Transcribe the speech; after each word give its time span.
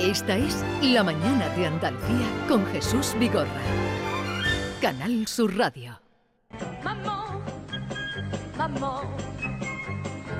Esta 0.00 0.34
es 0.34 0.64
La 0.80 1.04
Mañana 1.04 1.46
de 1.50 1.66
Andalucía 1.66 2.26
con 2.48 2.64
Jesús 2.72 3.14
Vigorra. 3.18 3.60
Canal 4.80 5.26
Sur 5.28 5.54
Radio. 5.54 6.00
Maman, 6.82 7.44
maman, 8.56 9.02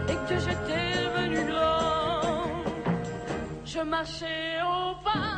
dès 0.06 0.16
que 0.26 0.38
j'étais 0.40 0.94
devenu 1.04 1.44
grand, 1.44 2.64
je 3.66 3.80
marchais 3.80 4.62
au 4.62 4.94
pas, 5.04 5.29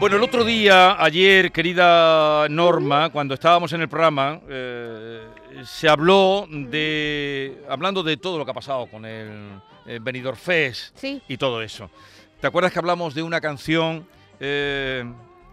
Bueno, 0.00 0.16
el 0.16 0.22
otro 0.22 0.44
día, 0.44 1.02
ayer, 1.02 1.50
querida 1.52 2.46
Norma, 2.48 3.10
cuando 3.10 3.34
estábamos 3.34 3.72
en 3.72 3.80
el 3.80 3.88
programa, 3.88 4.40
eh, 4.48 5.22
se 5.64 5.88
habló 5.88 6.46
de. 6.50 7.62
hablando 7.68 8.02
de 8.02 8.16
todo 8.16 8.36
lo 8.36 8.44
que 8.44 8.50
ha 8.50 8.54
pasado 8.54 8.86
con 8.86 9.04
el 9.06 9.60
eh, 9.86 9.98
Benidorm 10.02 10.36
Fest 10.36 10.96
Sí. 10.98 11.22
y 11.28 11.36
todo 11.36 11.62
eso. 11.62 11.90
¿Te 12.40 12.46
acuerdas 12.48 12.72
que 12.72 12.78
hablamos 12.80 13.14
de 13.14 13.22
una 13.22 13.40
canción 13.40 14.06
eh, 14.40 15.04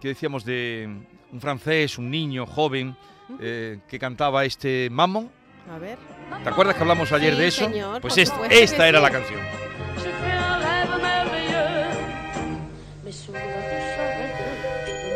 que 0.02 0.10
decíamos 0.10 0.44
de 0.44 0.90
un 1.32 1.40
francés, 1.40 1.98
un 1.98 2.10
niño 2.10 2.46
joven, 2.46 2.96
eh, 3.40 3.80
que 3.88 4.00
cantaba 4.00 4.44
este 4.44 4.90
Mammon? 4.92 5.30
A 5.74 5.78
ver. 5.78 5.98
¿Te 6.44 6.50
acuerdas 6.50 6.76
que 6.76 6.82
hablamos 6.82 7.12
ayer 7.14 7.36
Sí, 7.36 7.40
de 7.40 7.48
eso? 7.48 7.66
señor, 7.66 8.02
pues 8.02 8.18
esta 8.18 8.48
que 8.50 8.90
era 8.90 8.98
sí. 9.00 9.04
la 9.04 9.12
canción. 9.12 9.40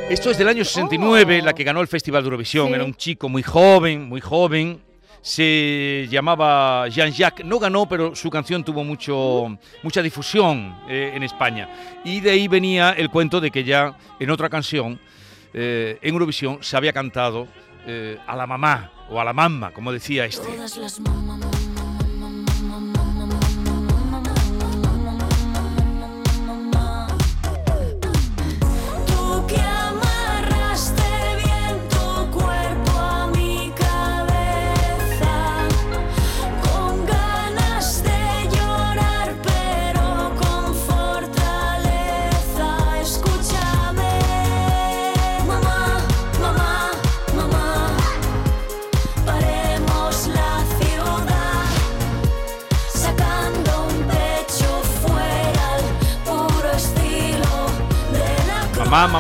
Esto 0.10 0.30
es 0.30 0.38
del 0.38 0.48
año 0.48 0.64
69, 0.64 1.40
Oh. 1.42 1.46
la 1.46 1.54
que 1.54 1.64
ganó 1.64 1.82
el 1.82 1.88
Festival 1.88 2.22
de 2.24 2.28
Eurovisión. 2.28 2.68
Sí. 2.68 2.74
Era 2.74 2.84
un 2.84 2.94
chico 2.94 3.28
muy 3.28 3.42
joven, 3.42 4.08
muy 4.08 4.22
joven. 4.22 4.82
Se 5.22 6.08
llamaba 6.12 6.88
Jean-Jacques. 6.88 7.44
No 7.46 7.58
ganó, 7.58 7.88
pero 7.90 8.16
su 8.16 8.30
canción 8.30 8.64
tuvo 8.64 8.84
mucho, 8.84 9.58
mucha 9.82 10.04
difusión 10.04 10.78
eh, 10.88 11.12
en 11.16 11.24
España. 11.24 11.68
Y 12.04 12.20
de 12.22 12.30
ahí 12.32 12.48
venía 12.48 12.92
el 12.92 13.10
cuento 13.10 13.42
de 13.42 13.50
que 13.50 13.64
ya 13.64 13.98
en 14.20 14.30
otra 14.30 14.48
canción, 14.50 15.00
eh, 15.54 15.98
en 16.02 16.14
Eurovisión, 16.14 16.60
se 16.62 16.78
había 16.78 16.94
cantado 16.94 17.48
eh, 17.88 18.20
a 18.28 18.36
la 18.36 18.46
mamá 18.46 18.92
o 19.10 19.20
a 19.20 19.26
la 19.26 19.34
mamá, 19.34 19.72
como 19.72 19.92
decía 19.92 20.26
este. 20.26 20.46
Todas 20.46 20.78
las 20.78 21.00
mamás. 21.00 21.55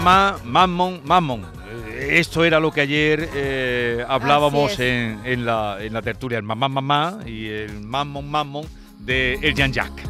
Mamá, 0.05 0.38
mamá, 0.43 0.67
mammon, 0.67 1.01
mammon. 1.03 1.41
Eh, 1.67 2.19
Esto 2.19 2.45
era 2.45 2.59
lo 2.59 2.69
que 2.69 2.81
ayer 2.81 3.27
eh, 3.33 4.05
hablábamos 4.07 4.79
en, 4.79 5.19
en 5.25 5.45
la, 5.47 5.77
en 5.81 5.93
la 5.93 6.03
tertulia, 6.03 6.38
el 6.38 6.43
mamá, 6.43 6.69
mamá 6.69 7.17
y 7.25 7.47
el 7.47 7.81
mammon, 7.81 8.29
mammon 8.29 8.67
de 8.99 9.33
el 9.41 9.55
Jean-Jacques. 9.55 10.07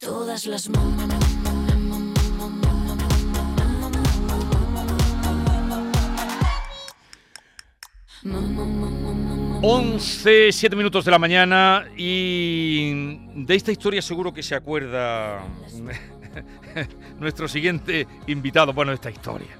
Todas 0.00 0.46
las 0.46 0.68
11, 9.64 10.50
7 10.50 10.74
minutos 10.74 11.04
de 11.04 11.12
la 11.12 11.20
mañana 11.20 11.86
y 11.96 13.14
de 13.44 13.54
esta 13.54 13.70
historia 13.70 14.02
seguro 14.02 14.34
que 14.34 14.42
se 14.42 14.56
acuerda 14.56 15.40
nuestro 17.20 17.46
siguiente 17.46 18.08
invitado, 18.26 18.72
bueno, 18.72 18.90
de 18.90 18.96
esta 18.96 19.12
historia, 19.12 19.56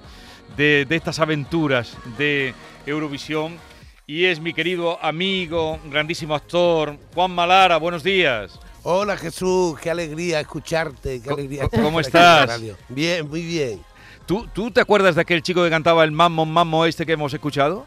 de, 0.57 0.87
de 0.89 0.97
estas 0.97 1.21
aventuras 1.21 1.97
de 2.19 2.53
Eurovisión 2.85 3.57
y 4.05 4.25
es 4.25 4.41
mi 4.41 4.53
querido 4.53 4.99
amigo, 5.05 5.79
grandísimo 5.89 6.35
actor, 6.35 6.99
Juan 7.15 7.31
Malara, 7.31 7.77
buenos 7.77 8.03
días. 8.03 8.59
Hola 8.83 9.17
Jesús, 9.17 9.79
qué 9.79 9.89
alegría 9.89 10.41
escucharte, 10.41 11.23
qué 11.23 11.31
alegría. 11.31 11.63
estar 11.63 11.81
¿cómo 11.81 12.01
estás? 12.01 12.49
radio. 12.49 12.77
Bien, 12.89 13.29
muy 13.29 13.43
bien. 13.43 13.81
¿Tú, 14.27 14.49
¿Tú 14.53 14.73
te 14.73 14.81
acuerdas 14.81 15.15
de 15.15 15.21
aquel 15.21 15.43
chico 15.43 15.63
que 15.63 15.71
cantaba 15.71 16.03
el 16.03 16.11
Mammo, 16.11 16.45
Mammo 16.45 16.87
este 16.87 17.07
que 17.07 17.13
hemos 17.13 17.33
escuchado? 17.33 17.87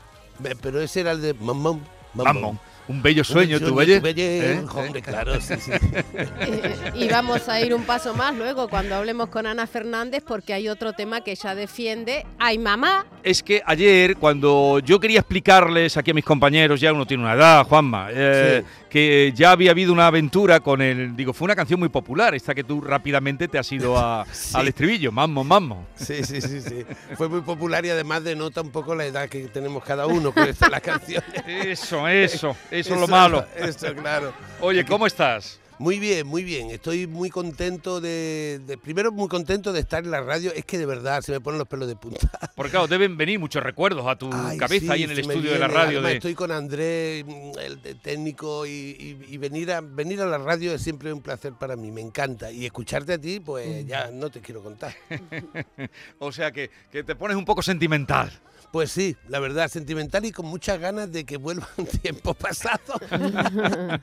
Pero 0.62 0.80
ese 0.82 1.02
era 1.02 1.12
el 1.12 1.22
de 1.22 1.34
Mamón. 1.34 1.95
Mammo, 2.16 2.58
un 2.88 3.02
bello 3.02 3.24
sueño, 3.24 3.60
tu 3.60 3.76
belle. 3.76 4.02
¿Eh? 4.06 4.66
Hombre, 4.74 5.02
claro, 5.02 5.40
sí, 5.42 5.56
sí. 5.60 5.72
Eh, 5.74 6.76
y 6.96 7.08
vamos 7.08 7.50
a 7.50 7.60
ir 7.62 7.74
un 7.74 7.84
paso 7.84 8.14
más 8.14 8.36
luego 8.36 8.68
cuando 8.70 8.96
hablemos 8.96 9.30
con 9.30 9.48
Ana 9.48 9.68
Fernández 9.68 10.24
porque 10.26 10.54
hay 10.54 10.70
otro 10.70 10.94
tema 10.94 11.22
que 11.22 11.32
ella 11.32 11.56
defiende. 11.56 12.26
¡Ay, 12.40 12.58
mamá! 12.58 13.06
es 13.26 13.42
que 13.42 13.60
ayer, 13.66 14.18
cuando 14.18 14.78
yo 14.86 15.00
quería 15.00 15.20
explicarles 15.20 15.98
aquí 15.98 16.12
a 16.12 16.14
mis 16.14 16.24
compañeros, 16.24 16.80
ya 16.80 16.94
uno 16.94 17.08
tiene 17.08 17.24
una 17.24 17.34
edad, 17.34 17.66
Juanma, 17.66 18.10
eh, 18.12 18.64
que 18.96 19.34
ya 19.36 19.52
había 19.52 19.72
habido 19.72 19.92
una 19.92 20.08
aventura 20.08 20.62
con 20.62 20.82
el. 20.82 21.18
Digo, 21.18 21.34
fue 21.34 21.44
una 21.48 21.56
canción 21.58 21.78
muy 21.82 21.90
popular, 21.90 22.34
esta 22.34 22.56
que 22.56 22.64
tú 22.64 22.80
rápidamente 22.80 23.50
te 23.50 23.58
has 23.60 23.70
ido 23.74 23.98
a- 23.98 24.26
Sí. 24.32 24.52
al 24.56 24.70
estribillo, 24.70 25.12
mammo, 25.12 25.44
mammo. 25.44 25.86
Sí, 25.98 26.24
sí, 26.24 26.40
sí, 26.40 26.62
sí. 26.62 26.86
Fue 27.18 27.28
muy 27.28 27.42
popular 27.42 27.86
y 27.86 27.90
además 27.90 28.24
denota 28.24 28.62
un 28.62 28.70
poco 28.72 28.96
la 28.96 29.06
edad 29.06 29.28
que 29.28 29.50
tenemos 29.50 29.84
cada 29.84 30.06
uno 30.08 30.32
con 30.32 30.48
estas 30.48 30.72
las 30.72 30.80
canciones. 30.80 31.26
Eso, 31.46 32.08
eso, 32.08 32.56
eso 32.72 32.94
es 32.94 33.02
lo 33.02 33.08
malo. 33.10 33.46
Eso, 33.58 33.94
claro. 33.96 34.32
Oye, 34.62 34.86
¿cómo 34.86 35.06
estás? 35.08 35.60
Muy 35.78 36.00
bien, 36.00 36.26
muy 36.26 36.44
bien. 36.44 36.70
Estoy 36.72 37.06
muy 37.06 37.30
contento 37.30 38.00
de, 38.00 38.62
de- 38.66 38.78
Primero, 38.78 39.12
muy 39.12 39.28
contento 39.28 39.74
de 39.74 39.82
estar 39.82 40.04
en 40.06 40.12
la 40.12 40.22
radio. 40.22 40.54
Es 40.54 40.64
que 40.64 40.78
de 40.78 40.86
verdad 40.86 41.22
se 41.22 41.34
me 41.34 41.42
ponen 41.42 41.58
los 41.60 41.68
pelos 41.68 41.88
de 41.88 41.96
punta. 41.98 42.30
Porque 42.56 42.72
claro, 42.72 42.88
deben 42.88 43.18
venir 43.18 43.40
muchos 43.40 43.62
recuerdos 43.62 44.08
a 44.08 44.16
tu 44.18 44.30
Ay, 44.32 44.58
cabeza 44.58 44.86
sí, 44.86 44.92
ahí 44.92 45.04
en 45.04 45.12
el 45.12 45.20
estudio 45.20 45.52
de 45.52 45.60
la 45.60 45.68
radio. 45.68 46.00
Además, 46.00 46.12
de- 46.12 46.16
Estoy 46.18 46.34
con 46.34 46.52
Andrés, 46.52 47.26
mm, 47.26 47.60
el 47.60 47.82
de- 47.82 47.96
técnico, 47.96 48.66
y, 48.66 48.72
y- 48.72 49.26
y 49.34 49.38
venir, 49.38 49.72
a, 49.72 49.82
venir 49.82 50.22
a 50.22 50.26
la 50.26 50.38
radio 50.38 50.74
es 50.74 50.82
siempre 50.82 51.12
un 51.12 51.22
placer 51.22 51.54
para 51.60 51.76
mí, 51.76 51.92
me 51.92 52.02
encanta. 52.02 52.52
Y 52.52 52.66
escucharte 52.66 53.14
a 53.14 53.18
ti, 53.20 53.40
Mm. 53.40 53.44
pues 53.44 53.86
ya 53.86 54.10
no 54.12 54.30
te 54.30 54.40
quiero 54.42 54.64
contar. 54.64 54.94
O 56.20 56.32
sea 56.32 56.52
que, 56.52 56.70
que 56.92 57.04
te 57.04 57.16
pones 57.16 57.36
un 57.38 57.46
poco 57.46 57.62
sentimental. 57.62 58.32
Pues 58.76 58.92
sí, 58.92 59.16
la 59.30 59.40
verdad, 59.40 59.70
sentimental 59.70 60.26
y 60.26 60.34
con 60.34 60.48
muchas 60.48 60.78
ganas 60.82 61.10
de 61.10 61.24
que 61.24 61.38
vuelvan 61.38 61.70
tiempos 62.02 62.36
pasados. 62.36 63.00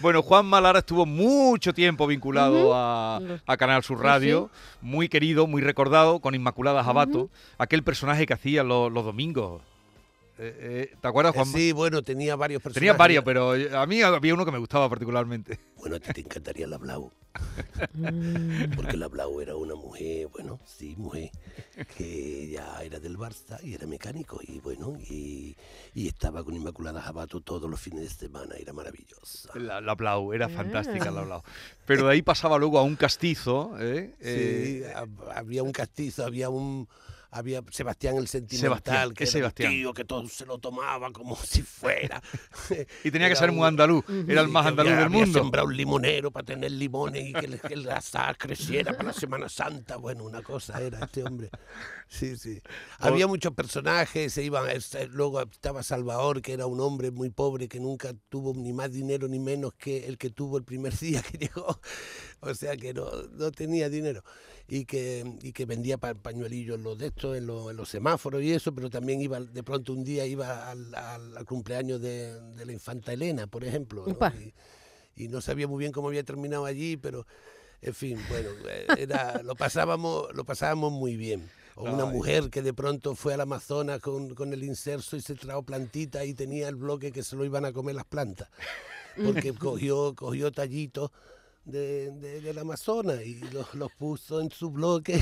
Bueno, 0.00 0.20
Juan 0.20 0.44
Malara 0.44 0.80
estuvo 0.80 1.06
mucho 1.06 1.72
tiempo 1.72 2.06
vinculado 2.06 2.72
a, 2.74 3.18
Canal 3.58 3.82
Sur 3.82 4.02
Radio, 4.02 4.50
muy 4.82 5.08
querido, 5.08 5.46
muy 5.46 5.62
recordado, 5.62 6.20
con 6.20 6.34
Inmaculada 6.34 6.84
Jabato, 6.84 7.30
aquel 7.56 7.82
personaje 7.82 8.26
que 8.26 8.34
hacía 8.34 8.62
lo- 8.62 8.90
los 8.90 9.06
domingos. 9.06 9.62
Eh, 10.36 10.88
eh, 10.90 10.96
¿Te 11.00 11.08
acuerdas, 11.08 11.34
Juan? 11.34 11.46
sí, 11.46 11.72
bueno, 11.72 12.02
tenía 12.02 12.34
varios 12.36 12.60
personajes. 12.60 12.80
Tenía 12.80 12.92
varios, 12.98 13.22
pero 13.24 13.52
a 13.52 13.86
mí 13.86 14.02
había 14.02 14.34
uno 14.34 14.44
que 14.44 14.50
me 14.52 14.58
gustaba 14.58 14.88
particularmente. 14.88 15.58
Bueno, 15.84 15.96
a 15.96 16.00
ti 16.00 16.14
te 16.14 16.20
encantaría 16.22 16.66
la 16.66 16.78
Blau. 16.78 17.12
Porque 18.74 18.96
la 18.96 19.08
Blau 19.08 19.40
era 19.40 19.54
una 19.54 19.74
mujer, 19.74 20.28
bueno, 20.28 20.60
sí, 20.64 20.94
mujer, 20.96 21.30
que 21.96 22.48
ya 22.48 22.82
era 22.82 22.98
del 23.00 23.18
Barça 23.18 23.62
y 23.62 23.74
era 23.74 23.86
mecánico. 23.86 24.40
Y 24.42 24.60
bueno, 24.60 24.96
y, 25.10 25.54
y 25.92 26.08
estaba 26.08 26.42
con 26.42 26.54
Inmaculada 26.56 27.02
Jabato 27.02 27.40
todos 27.42 27.70
los 27.70 27.78
fines 27.80 28.00
de 28.02 28.08
semana. 28.28 28.54
Era 28.56 28.72
maravillosa. 28.72 29.50
La, 29.58 29.80
la 29.82 29.94
Blau, 29.94 30.32
era 30.32 30.48
fantástica 30.48 31.08
Ah. 31.08 31.12
la 31.12 31.20
Blau. 31.22 31.42
Pero 31.86 32.06
de 32.06 32.12
ahí 32.12 32.22
pasaba 32.22 32.56
luego 32.58 32.78
a 32.78 32.82
un 32.82 32.96
castizo. 32.96 33.72
¿eh? 33.78 34.14
Sí, 34.20 34.24
Eh, 34.26 34.92
hab- 34.96 35.32
había 35.36 35.62
un 35.62 35.72
castizo, 35.72 36.24
había 36.24 36.48
un 36.48 36.88
había 37.34 37.62
Sebastián 37.70 38.16
el 38.16 38.26
Sebastián, 38.28 38.48
sentimental, 38.58 39.12
que 39.14 39.24
es 39.24 39.30
era 39.34 39.40
Sebastián. 39.40 39.70
tío 39.72 39.92
que 39.92 40.04
todo 40.04 40.26
se 40.28 40.46
lo 40.46 40.58
tomaba 40.58 41.10
como 41.12 41.36
si 41.36 41.62
fuera. 41.62 42.22
Y 43.04 43.10
tenía 43.10 43.28
que 43.28 43.36
ser 43.36 43.52
muy 43.52 43.66
andaluz, 43.66 44.04
era 44.28 44.40
el 44.40 44.48
más 44.48 44.62
que 44.64 44.68
andaluz 44.70 44.92
del 44.92 45.04
había 45.04 45.18
mundo. 45.18 45.38
sembrado 45.40 45.66
un 45.68 45.76
limonero 45.76 46.30
para 46.30 46.44
tener 46.46 46.70
limones 46.72 47.26
y 47.28 47.32
que, 47.32 47.46
el- 47.46 47.60
que 47.60 47.74
el 47.74 47.90
azar 47.90 48.36
creciera 48.38 48.92
para 48.92 49.04
la 49.08 49.12
Semana 49.12 49.48
Santa. 49.48 49.96
Bueno, 49.96 50.24
una 50.24 50.42
cosa 50.42 50.80
era 50.80 51.00
este 51.04 51.22
hombre. 51.24 51.50
Sí, 52.08 52.36
sí. 52.36 52.60
Había 52.98 53.26
muchos 53.26 53.52
personajes, 53.54 54.32
se 54.32 54.42
iban, 54.42 54.68
este, 54.70 55.06
luego 55.08 55.40
estaba 55.42 55.82
Salvador, 55.82 56.40
que 56.42 56.52
era 56.52 56.66
un 56.66 56.80
hombre 56.80 57.10
muy 57.10 57.30
pobre 57.30 57.68
que 57.68 57.80
nunca 57.80 58.14
tuvo 58.28 58.54
ni 58.54 58.72
más 58.72 58.92
dinero 58.92 59.26
ni 59.28 59.38
menos 59.40 59.74
que 59.74 60.06
el 60.06 60.16
que 60.18 60.30
tuvo 60.30 60.56
el 60.58 60.64
primer 60.64 60.96
día 60.98 61.22
que 61.22 61.38
llegó. 61.38 61.80
O 62.40 62.54
sea 62.54 62.76
que 62.76 62.94
no, 62.94 63.10
no 63.32 63.50
tenía 63.50 63.88
dinero. 63.88 64.22
Y 64.66 64.86
que, 64.86 65.24
y 65.42 65.52
que 65.52 65.66
vendía 65.66 65.98
pa- 65.98 66.14
pañuelillos 66.14 66.76
en 66.78 66.84
los 66.84 66.96
de 66.96 67.08
estos, 67.08 67.36
en 67.36 67.46
los, 67.46 67.70
en 67.70 67.76
los 67.76 67.88
semáforos 67.88 68.42
y 68.42 68.52
eso, 68.52 68.74
pero 68.74 68.88
también 68.88 69.20
iba, 69.20 69.38
de 69.38 69.62
pronto 69.62 69.92
un 69.92 70.02
día 70.04 70.24
iba 70.24 70.70
al, 70.70 70.94
al- 70.94 71.36
al 71.36 71.44
cumpleaños 71.44 72.00
de, 72.00 72.40
de 72.40 72.64
la 72.64 72.72
infanta 72.72 73.12
Elena, 73.12 73.46
por 73.46 73.62
ejemplo. 73.64 74.06
¿no? 74.06 74.16
Y, 75.16 75.24
y 75.24 75.28
no 75.28 75.42
sabía 75.42 75.68
muy 75.68 75.78
bien 75.80 75.92
cómo 75.92 76.08
había 76.08 76.24
terminado 76.24 76.64
allí, 76.64 76.96
pero 76.96 77.26
en 77.82 77.94
fin, 77.94 78.18
bueno, 78.30 78.48
eh, 78.66 78.86
era, 78.96 79.42
lo, 79.42 79.54
pasábamos, 79.54 80.34
lo 80.34 80.44
pasábamos 80.44 80.90
muy 80.92 81.16
bien. 81.18 81.50
O 81.76 81.82
una 81.92 82.04
Ay. 82.04 82.12
mujer 82.16 82.48
que 82.50 82.62
de 82.62 82.72
pronto 82.72 83.14
fue 83.14 83.34
al 83.34 83.42
Amazonas 83.42 84.00
con, 84.00 84.34
con 84.34 84.52
el 84.54 84.64
inserso 84.64 85.16
y 85.16 85.20
se 85.20 85.34
trajo 85.34 85.62
plantita 85.64 86.24
y 86.24 86.32
tenía 86.32 86.68
el 86.68 86.76
bloque 86.76 87.12
que 87.12 87.22
se 87.22 87.36
lo 87.36 87.44
iban 87.44 87.66
a 87.66 87.72
comer 87.72 87.96
las 87.96 88.06
plantas. 88.06 88.48
Porque 89.22 89.52
cogió, 89.52 90.14
cogió 90.14 90.50
tallitos 90.52 91.10
de, 91.64 92.10
de- 92.10 92.40
del 92.40 92.58
Amazonas 92.58 93.20
y 93.24 93.40
los, 93.52 93.74
los 93.74 93.90
puso 93.92 94.40
en 94.40 94.50
su 94.50 94.70
bloque 94.70 95.20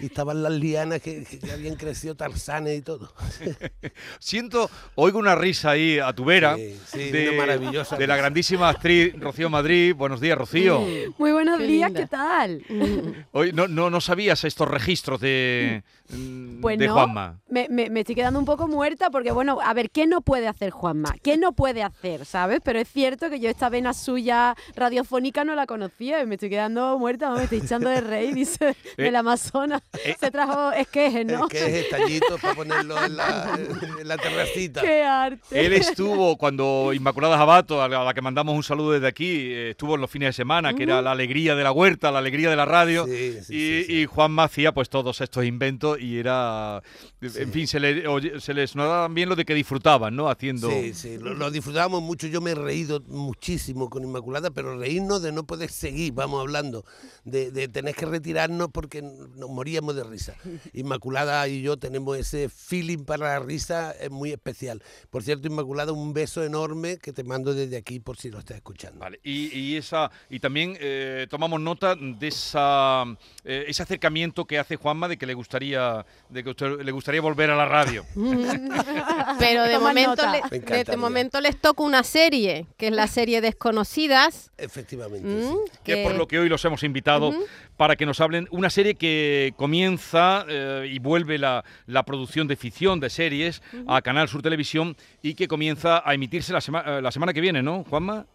y 0.00 0.06
estaban 0.06 0.42
las 0.42 0.52
lianas 0.52 1.00
que, 1.02 1.24
que- 1.24 1.50
habían 1.52 1.74
crecido 1.76 2.14
tarzanes 2.14 2.78
y 2.78 2.82
todo. 2.82 3.12
Siento, 4.18 4.70
oigo 4.94 5.18
una 5.18 5.34
risa 5.34 5.70
ahí 5.70 5.98
a 5.98 6.12
tu 6.12 6.24
vera 6.24 6.56
Sí, 6.56 6.78
sí, 6.86 7.10
de, 7.10 7.28
una 7.30 7.38
maravillosa 7.38 7.96
de 7.96 8.06
la 8.06 8.16
grandísima 8.16 8.68
actriz 8.68 9.14
Rocío 9.18 9.50
Madrid. 9.50 9.94
Buenos 9.94 10.20
días, 10.20 10.38
Rocío. 10.38 10.80
Muy 11.18 11.32
buenos 11.32 11.58
Qué 11.58 11.66
días, 11.66 11.90
linda. 11.90 12.00
¿qué 12.00 12.06
tal? 12.06 13.26
Hoy 13.32 13.52
no, 13.52 13.68
no, 13.68 13.90
no 13.90 14.00
sabías 14.00 14.44
estos 14.44 14.68
registros 14.68 15.20
de, 15.20 15.82
mm, 16.10 16.60
Pues 16.60 16.78
de 16.78 16.86
no, 16.86 16.94
Juanma. 16.94 17.40
Me, 17.48 17.68
me- 17.68 17.90
me 17.90 18.00
estoy 18.00 18.14
quedando 18.14 18.38
un 18.38 18.44
poco 18.46 18.66
muerta 18.68 19.10
porque, 19.10 19.30
bueno, 19.32 19.58
a 19.62 19.74
ver, 19.74 19.90
¿qué 19.90 20.06
no 20.06 20.20
puede 20.20 20.48
hacer 20.48 20.70
Juanma? 20.70 21.14
¿Qué 21.22 21.36
no 21.36 21.52
puede 21.52 21.82
hacer, 21.82 22.24
sabes? 22.24 22.60
Pero 22.64 22.78
es 22.78 22.88
cierto 22.88 23.28
que 23.30 23.40
yo 23.40 23.48
esta 23.50 23.68
vena 23.68 23.92
suya 23.94 24.54
radiofónica 24.74 25.44
no 25.44 25.54
la 25.54 25.65
conocía 25.66 26.22
y 26.22 26.26
me 26.26 26.34
estoy 26.36 26.50
quedando 26.50 26.98
muerta, 26.98 27.30
me 27.34 27.44
estoy 27.44 27.58
echando 27.58 27.88
de 27.90 28.00
reír, 28.00 28.34
dice, 28.34 28.76
Eh, 28.96 29.02
del 29.02 29.16
Amazonas. 29.16 29.82
eh. 30.04 30.16
Se 30.18 30.30
trajo 30.30 30.72
esquejes, 30.72 31.26
Es 31.28 31.38
¿no? 31.38 31.48
que 31.48 31.80
es 31.80 31.88
tallito 31.90 32.38
para 32.40 32.54
ponerlo 32.54 33.02
en 33.04 33.16
la, 33.16 33.58
en 34.00 34.08
la 34.08 34.16
terracita. 34.16 34.80
¡Qué 34.82 35.02
arte! 35.02 35.66
Él 35.66 35.72
estuvo 35.74 36.36
cuando 36.36 36.92
Inmaculada 36.94 37.36
Jabato, 37.36 37.82
a 37.82 37.88
la, 37.88 38.14
que 38.14 38.22
mandamos 38.22 38.54
un 38.54 38.62
saludo 38.62 38.92
desde 38.92 39.06
aquí, 39.08 39.26
eh, 39.52 39.70
estuvo 39.70 39.94
en 39.96 40.00
los 40.00 40.10
fines 40.10 40.28
de 40.28 40.32
semana, 40.32 40.74
que 40.74 40.84
era 40.84 41.02
la 41.02 41.12
alegría 41.12 41.54
de 41.56 41.62
la 41.64 41.72
huerta, 41.72 42.10
la 42.10 42.18
alegría 42.20 42.48
de 42.50 42.56
la 42.56 42.64
radio. 42.64 43.04
Sí, 43.06 43.32
sí, 43.42 43.54
y, 43.54 43.82
sí, 43.82 43.84
sí. 43.86 43.92
y 44.00 44.06
Juanma 44.06 44.44
hacía 44.44 44.72
pues 44.72 44.88
todos 44.88 45.20
estos 45.20 45.44
inventos 45.44 46.00
y 46.00 46.18
era. 46.18 46.82
En 47.20 47.52
fin, 47.52 47.66
se 47.66 47.80
le, 47.80 48.40
se 48.40 48.54
les 48.54 48.76
notaba 48.76 49.08
bien 49.08 49.28
lo 49.28 49.36
de 49.36 49.44
que 49.44 49.54
disfrutaban, 49.54 50.14
¿no? 50.14 50.28
Haciendo. 50.30 50.70
Sí, 50.70 50.94
sí, 50.94 51.18
lo, 51.18 51.34
lo 51.34 51.50
disfrutábamos 51.50 52.02
mucho. 52.02 52.26
Yo 52.28 52.40
me 52.40 52.52
he 52.52 52.54
reído 52.54 53.00
muchísimo 53.08 53.90
con 53.90 54.04
Inmaculada, 54.04 54.50
pero 54.50 54.78
reírnos 54.78 55.22
de 55.22 55.32
no 55.32 55.44
poder 55.44 55.55
seguir, 55.68 56.12
vamos 56.12 56.40
hablando, 56.40 56.84
de, 57.24 57.50
de 57.50 57.68
tener 57.68 57.94
que 57.94 58.06
retirarnos 58.06 58.68
porque 58.72 59.02
nos 59.02 59.48
moríamos 59.50 59.94
de 59.96 60.04
risa. 60.04 60.34
Inmaculada 60.72 61.46
y 61.48 61.62
yo 61.62 61.76
tenemos 61.76 62.16
ese 62.18 62.48
feeling 62.48 63.04
para 63.04 63.34
la 63.34 63.38
risa 63.40 63.92
es 63.92 64.10
muy 64.10 64.32
especial. 64.32 64.82
Por 65.10 65.22
cierto, 65.22 65.46
Inmaculada, 65.48 65.92
un 65.92 66.12
beso 66.12 66.44
enorme 66.44 66.98
que 66.98 67.12
te 67.12 67.24
mando 67.24 67.54
desde 67.54 67.76
aquí 67.76 68.00
por 68.00 68.16
si 68.18 68.30
lo 68.30 68.38
estás 68.38 68.56
escuchando. 68.56 69.00
Vale, 69.00 69.20
y, 69.24 69.56
y 69.58 69.76
esa 69.76 70.10
y 70.30 70.40
también 70.40 70.76
eh, 70.80 71.26
tomamos 71.30 71.60
nota 71.60 71.96
de 71.96 72.28
esa 72.28 73.04
eh, 73.44 73.64
ese 73.68 73.82
acercamiento 73.82 74.44
que 74.44 74.58
hace 74.58 74.76
Juanma 74.76 75.08
de 75.08 75.16
que 75.16 75.26
le 75.26 75.34
gustaría 75.34 76.04
de 76.28 76.44
que 76.44 76.50
usted- 76.50 76.80
le 76.82 76.92
gustaría 76.92 77.20
volver 77.20 77.50
a 77.50 77.56
la 77.56 77.64
radio. 77.66 78.04
Pero 79.38 79.64
de 79.64 79.78
momento, 79.78 80.22
le- 80.30 80.58
de- 80.60 80.84
de, 80.84 80.96
momento 80.96 81.40
les 81.40 81.60
toca 81.60 81.82
una 81.82 82.02
serie, 82.02 82.66
que 82.76 82.88
es 82.88 82.92
la 82.92 83.06
serie 83.06 83.40
Desconocidas. 83.40 84.50
Efectivamente. 84.56 85.26
mm, 85.28 85.45
que 85.84 86.00
es 86.02 86.06
por 86.08 86.16
lo 86.16 86.26
que 86.28 86.38
hoy 86.38 86.48
los 86.48 86.64
hemos 86.64 86.82
invitado 86.82 87.32
para 87.76 87.96
que 87.96 88.06
nos 88.06 88.20
hablen 88.20 88.48
una 88.50 88.70
serie 88.70 88.94
que 88.94 89.52
comienza 89.56 90.44
eh, 90.48 90.88
y 90.92 90.98
vuelve 90.98 91.38
la, 91.38 91.64
la 91.86 92.04
producción 92.04 92.46
de 92.48 92.56
ficción 92.56 93.00
de 93.00 93.10
series 93.10 93.62
a 93.86 94.00
Canal 94.02 94.28
Sur 94.28 94.42
Televisión 94.42 94.96
y 95.22 95.34
que 95.34 95.48
comienza 95.48 96.02
a 96.08 96.14
emitirse 96.14 96.52
la, 96.52 96.60
sema- 96.60 96.84
eh, 96.98 97.02
la 97.02 97.10
semana 97.12 97.32
que 97.32 97.40
viene, 97.40 97.62
¿no, 97.62 97.84
Juanma? 97.84 98.26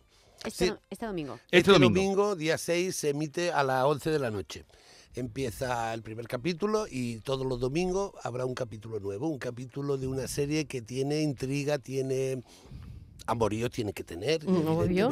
Este, 0.43 0.67
Sí. 0.67 0.73
este 0.89 1.05
domingo. 1.05 1.39
Este, 1.51 1.71
domingo. 1.71 2.35
día 2.35 2.57
6, 2.57 2.95
se 2.95 3.09
emite 3.09 3.51
a 3.51 3.63
las 3.63 3.83
11 3.85 4.09
de 4.09 4.19
la 4.19 4.31
noche. 4.31 4.65
Empieza 5.13 5.93
el 5.93 6.01
primer 6.03 6.25
capítulo 6.27 6.85
y 6.89 7.17
todos 7.17 7.45
los 7.45 7.59
domingos 7.59 8.13
habrá 8.23 8.45
un 8.45 8.55
capítulo 8.55 8.99
nuevo, 8.99 9.27
un 9.27 9.37
capítulo 9.39 9.97
de 9.97 10.07
una 10.07 10.27
serie 10.27 10.65
que 10.65 10.81
tiene 10.81 11.21
intriga, 11.21 11.77
tiene 11.79 12.41
amorío, 13.27 13.69
tiene 13.69 13.93
que 13.93 14.03
tener, 14.03 14.43
Mm, 14.47 14.67
obvio. 14.67 15.09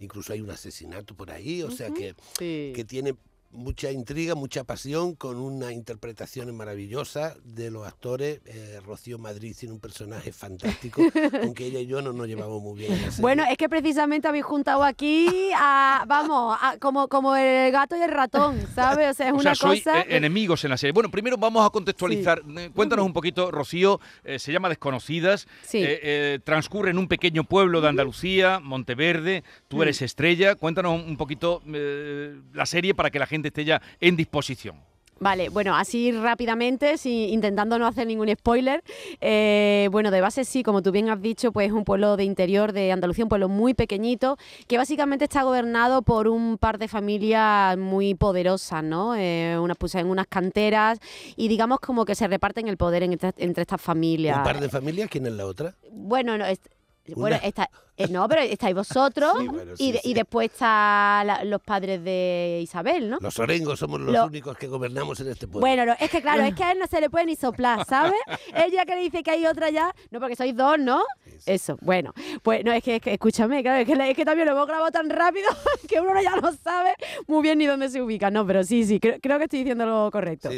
Incluso 0.00 0.32
hay 0.32 0.40
un 0.40 0.50
asesinato 0.50 1.14
por 1.14 1.30
ahí, 1.30 1.62
o 1.62 1.70
sea 1.70 1.90
que, 1.90 2.14
Sí. 2.38 2.72
que 2.74 2.84
tiene 2.86 3.14
mucha 3.54 3.90
intriga, 3.90 4.34
mucha 4.34 4.64
pasión, 4.64 5.14
con 5.14 5.36
una 5.38 5.72
interpretación 5.72 6.54
maravillosa 6.56 7.34
de 7.44 7.70
los 7.70 7.86
actores. 7.86 8.40
Eh, 8.44 8.80
Rocío 8.84 9.18
Madrid 9.18 9.54
tiene 9.58 9.72
un 9.74 9.80
personaje 9.80 10.32
fantástico, 10.32 11.00
aunque 11.42 11.66
ella 11.66 11.80
y 11.80 11.86
yo 11.86 12.02
no 12.02 12.12
nos 12.12 12.26
llevamos 12.26 12.60
muy 12.60 12.78
bien. 12.80 12.92
en 12.92 13.02
la 13.02 13.10
serie. 13.10 13.22
Bueno, 13.22 13.44
es 13.50 13.56
que 13.56 13.68
precisamente 13.68 14.28
habéis 14.28 14.44
juntado 14.44 14.82
aquí 14.84 15.28
a, 15.56 16.04
vamos, 16.06 16.56
a- 16.60 16.76
como, 16.78 17.08
como 17.08 17.36
el 17.36 17.70
gato 17.72 17.96
y 17.96 18.00
el 18.02 18.10
ratón, 18.10 18.58
¿sabes? 18.74 19.10
O 19.10 19.14
sea, 19.14 19.26
es 19.28 19.32
O 19.32 19.36
una 19.36 19.42
sea, 19.42 19.54
soy 19.54 19.78
cosa... 19.80 20.00
eh, 20.00 20.16
enemigos 20.16 20.64
en 20.64 20.70
la 20.70 20.76
serie. 20.76 20.92
Bueno, 20.92 21.10
primero 21.10 21.36
vamos 21.36 21.64
a 21.66 21.70
contextualizar. 21.70 22.42
Eh, 22.58 22.70
Cuéntanos 22.74 23.06
un 23.06 23.12
poquito, 23.12 23.50
Rocío, 23.50 24.00
eh, 24.24 24.38
se 24.38 24.52
llama 24.52 24.68
Desconocidas, 24.68 25.46
Sí. 25.62 25.78
eh, 25.78 26.00
eh, 26.02 26.38
transcurre 26.44 26.90
en 26.90 26.98
un 26.98 27.08
pequeño 27.08 27.44
pueblo 27.44 27.80
de 27.80 27.88
Andalucía, 27.88 28.60
Monteverde, 28.60 29.44
tú 29.68 29.82
eres 29.82 30.02
estrella. 30.02 30.54
Cuéntanos 30.56 31.00
un 31.04 31.16
poquito 31.16 31.62
eh, 31.72 32.40
la 32.52 32.66
serie 32.66 32.94
para 32.94 33.10
que 33.10 33.18
la 33.18 33.26
gente 33.26 33.43
esté 33.48 33.64
ya 33.64 33.80
en 34.00 34.16
disposición. 34.16 34.76
Vale, 35.20 35.48
bueno, 35.48 35.76
así 35.76 36.10
rápidamente, 36.10 36.98
sin- 36.98 37.28
intentando 37.32 37.78
no 37.78 37.86
hacer 37.86 38.04
ningún 38.06 38.28
spoiler. 38.34 38.82
eh, 39.20 39.88
bueno, 39.92 40.10
de 40.10 40.20
base 40.20 40.44
sí, 40.44 40.64
como 40.64 40.82
tú 40.82 40.90
bien 40.90 41.08
has 41.08 41.22
dicho, 41.22 41.52
pues 41.52 41.68
es 41.68 41.72
un 41.72 41.84
pueblo 41.84 42.16
de 42.16 42.24
interior 42.24 42.72
de 42.72 42.90
Andalucía, 42.90 43.24
un 43.24 43.28
pueblo 43.28 43.48
muy 43.48 43.74
pequeñito, 43.74 44.36
que 44.66 44.76
básicamente 44.76 45.24
está 45.24 45.44
gobernado 45.44 46.02
por 46.02 46.26
un 46.26 46.58
par 46.58 46.78
de 46.78 46.88
familias 46.88 47.78
muy 47.78 48.14
poderosas, 48.16 48.82
¿no? 48.82 49.14
Eh, 49.14 49.56
unas 49.58 49.76
pues 49.78 49.94
en 49.94 50.08
unas 50.08 50.26
canteras 50.26 50.98
y 51.36 51.46
digamos 51.46 51.78
como 51.78 52.04
que 52.04 52.16
se 52.16 52.26
reparten 52.26 52.66
el 52.66 52.76
poder 52.76 53.04
en 53.04 53.12
esta- 53.12 53.32
entre 53.38 53.62
estas 53.62 53.80
familias. 53.80 54.38
Un 54.38 54.42
par 54.44 54.60
de 54.60 54.68
familias, 54.68 55.08
¿quién 55.08 55.26
es 55.26 55.32
la 55.32 55.46
otra? 55.46 55.74
Bueno, 55.92 56.36
no, 56.36 56.44
es- 56.44 56.58
bueno, 57.14 57.36
Una. 57.36 57.46
Eh, 57.96 58.08
no, 58.08 58.28
pero 58.28 58.40
estáis 58.42 58.74
vosotros 58.74 59.32
Sí, 59.38 59.46
bueno, 59.48 59.72
y, 59.78 59.92
sí, 59.94 60.14
después 60.14 60.50
están 60.52 61.48
los 61.48 61.60
padres 61.62 62.02
de 62.02 62.60
Isabel, 62.62 63.08
¿no? 63.10 63.18
Los 63.20 63.38
orengos 63.38 63.78
somos 63.78 64.00
los 64.00 64.12
Lo- 64.12 64.26
únicos 64.26 64.56
que 64.58 64.66
gobernamos 64.66 65.20
en 65.20 65.28
este 65.28 65.46
pueblo. 65.46 65.60
Bueno, 65.60 65.86
no, 65.86 65.94
es 65.98 66.10
que 66.10 66.20
claro, 66.20 66.42
es 66.42 66.54
que 66.54 66.64
a 66.64 66.72
él 66.72 66.78
no 66.78 66.86
se 66.86 67.00
le 67.00 67.10
puede 67.10 67.26
ni 67.26 67.36
soplar, 67.36 67.84
¿sabes? 67.86 68.14
Ella 68.54 68.84
que 68.84 68.94
le 68.96 69.02
dice 69.02 69.22
que 69.22 69.30
hay 69.30 69.46
otra 69.46 69.70
ya, 69.70 69.94
no, 70.10 70.20
porque 70.20 70.36
sois 70.36 70.56
dos, 70.56 70.78
¿no? 70.78 71.02
Eso, 71.46 71.76
bueno, 71.82 72.12
pues 72.42 72.64
no, 72.64 72.72
es 72.72 72.82
que, 72.82 72.96
es 72.96 73.02
que 73.02 73.12
escúchame, 73.12 73.62
claro, 73.62 73.80
es 73.80 73.86
que, 73.86 74.10
es 74.10 74.16
que 74.16 74.24
también 74.24 74.46
lo 74.46 74.54
hemos 74.54 74.66
grabado 74.66 74.90
tan 74.90 75.10
rápido 75.10 75.48
que 75.88 76.00
uno 76.00 76.20
ya 76.22 76.36
no 76.36 76.52
sabe 76.52 76.94
muy 77.26 77.42
bien 77.42 77.58
ni 77.58 77.66
dónde 77.66 77.88
se 77.90 78.00
ubica, 78.02 78.30
no, 78.30 78.46
pero 78.46 78.64
sí, 78.64 78.84
sí, 78.84 78.98
creo, 79.00 79.18
creo 79.20 79.38
que 79.38 79.44
estoy 79.44 79.60
diciendo 79.60 79.86
lo 79.86 80.10
correcto. 80.10 80.48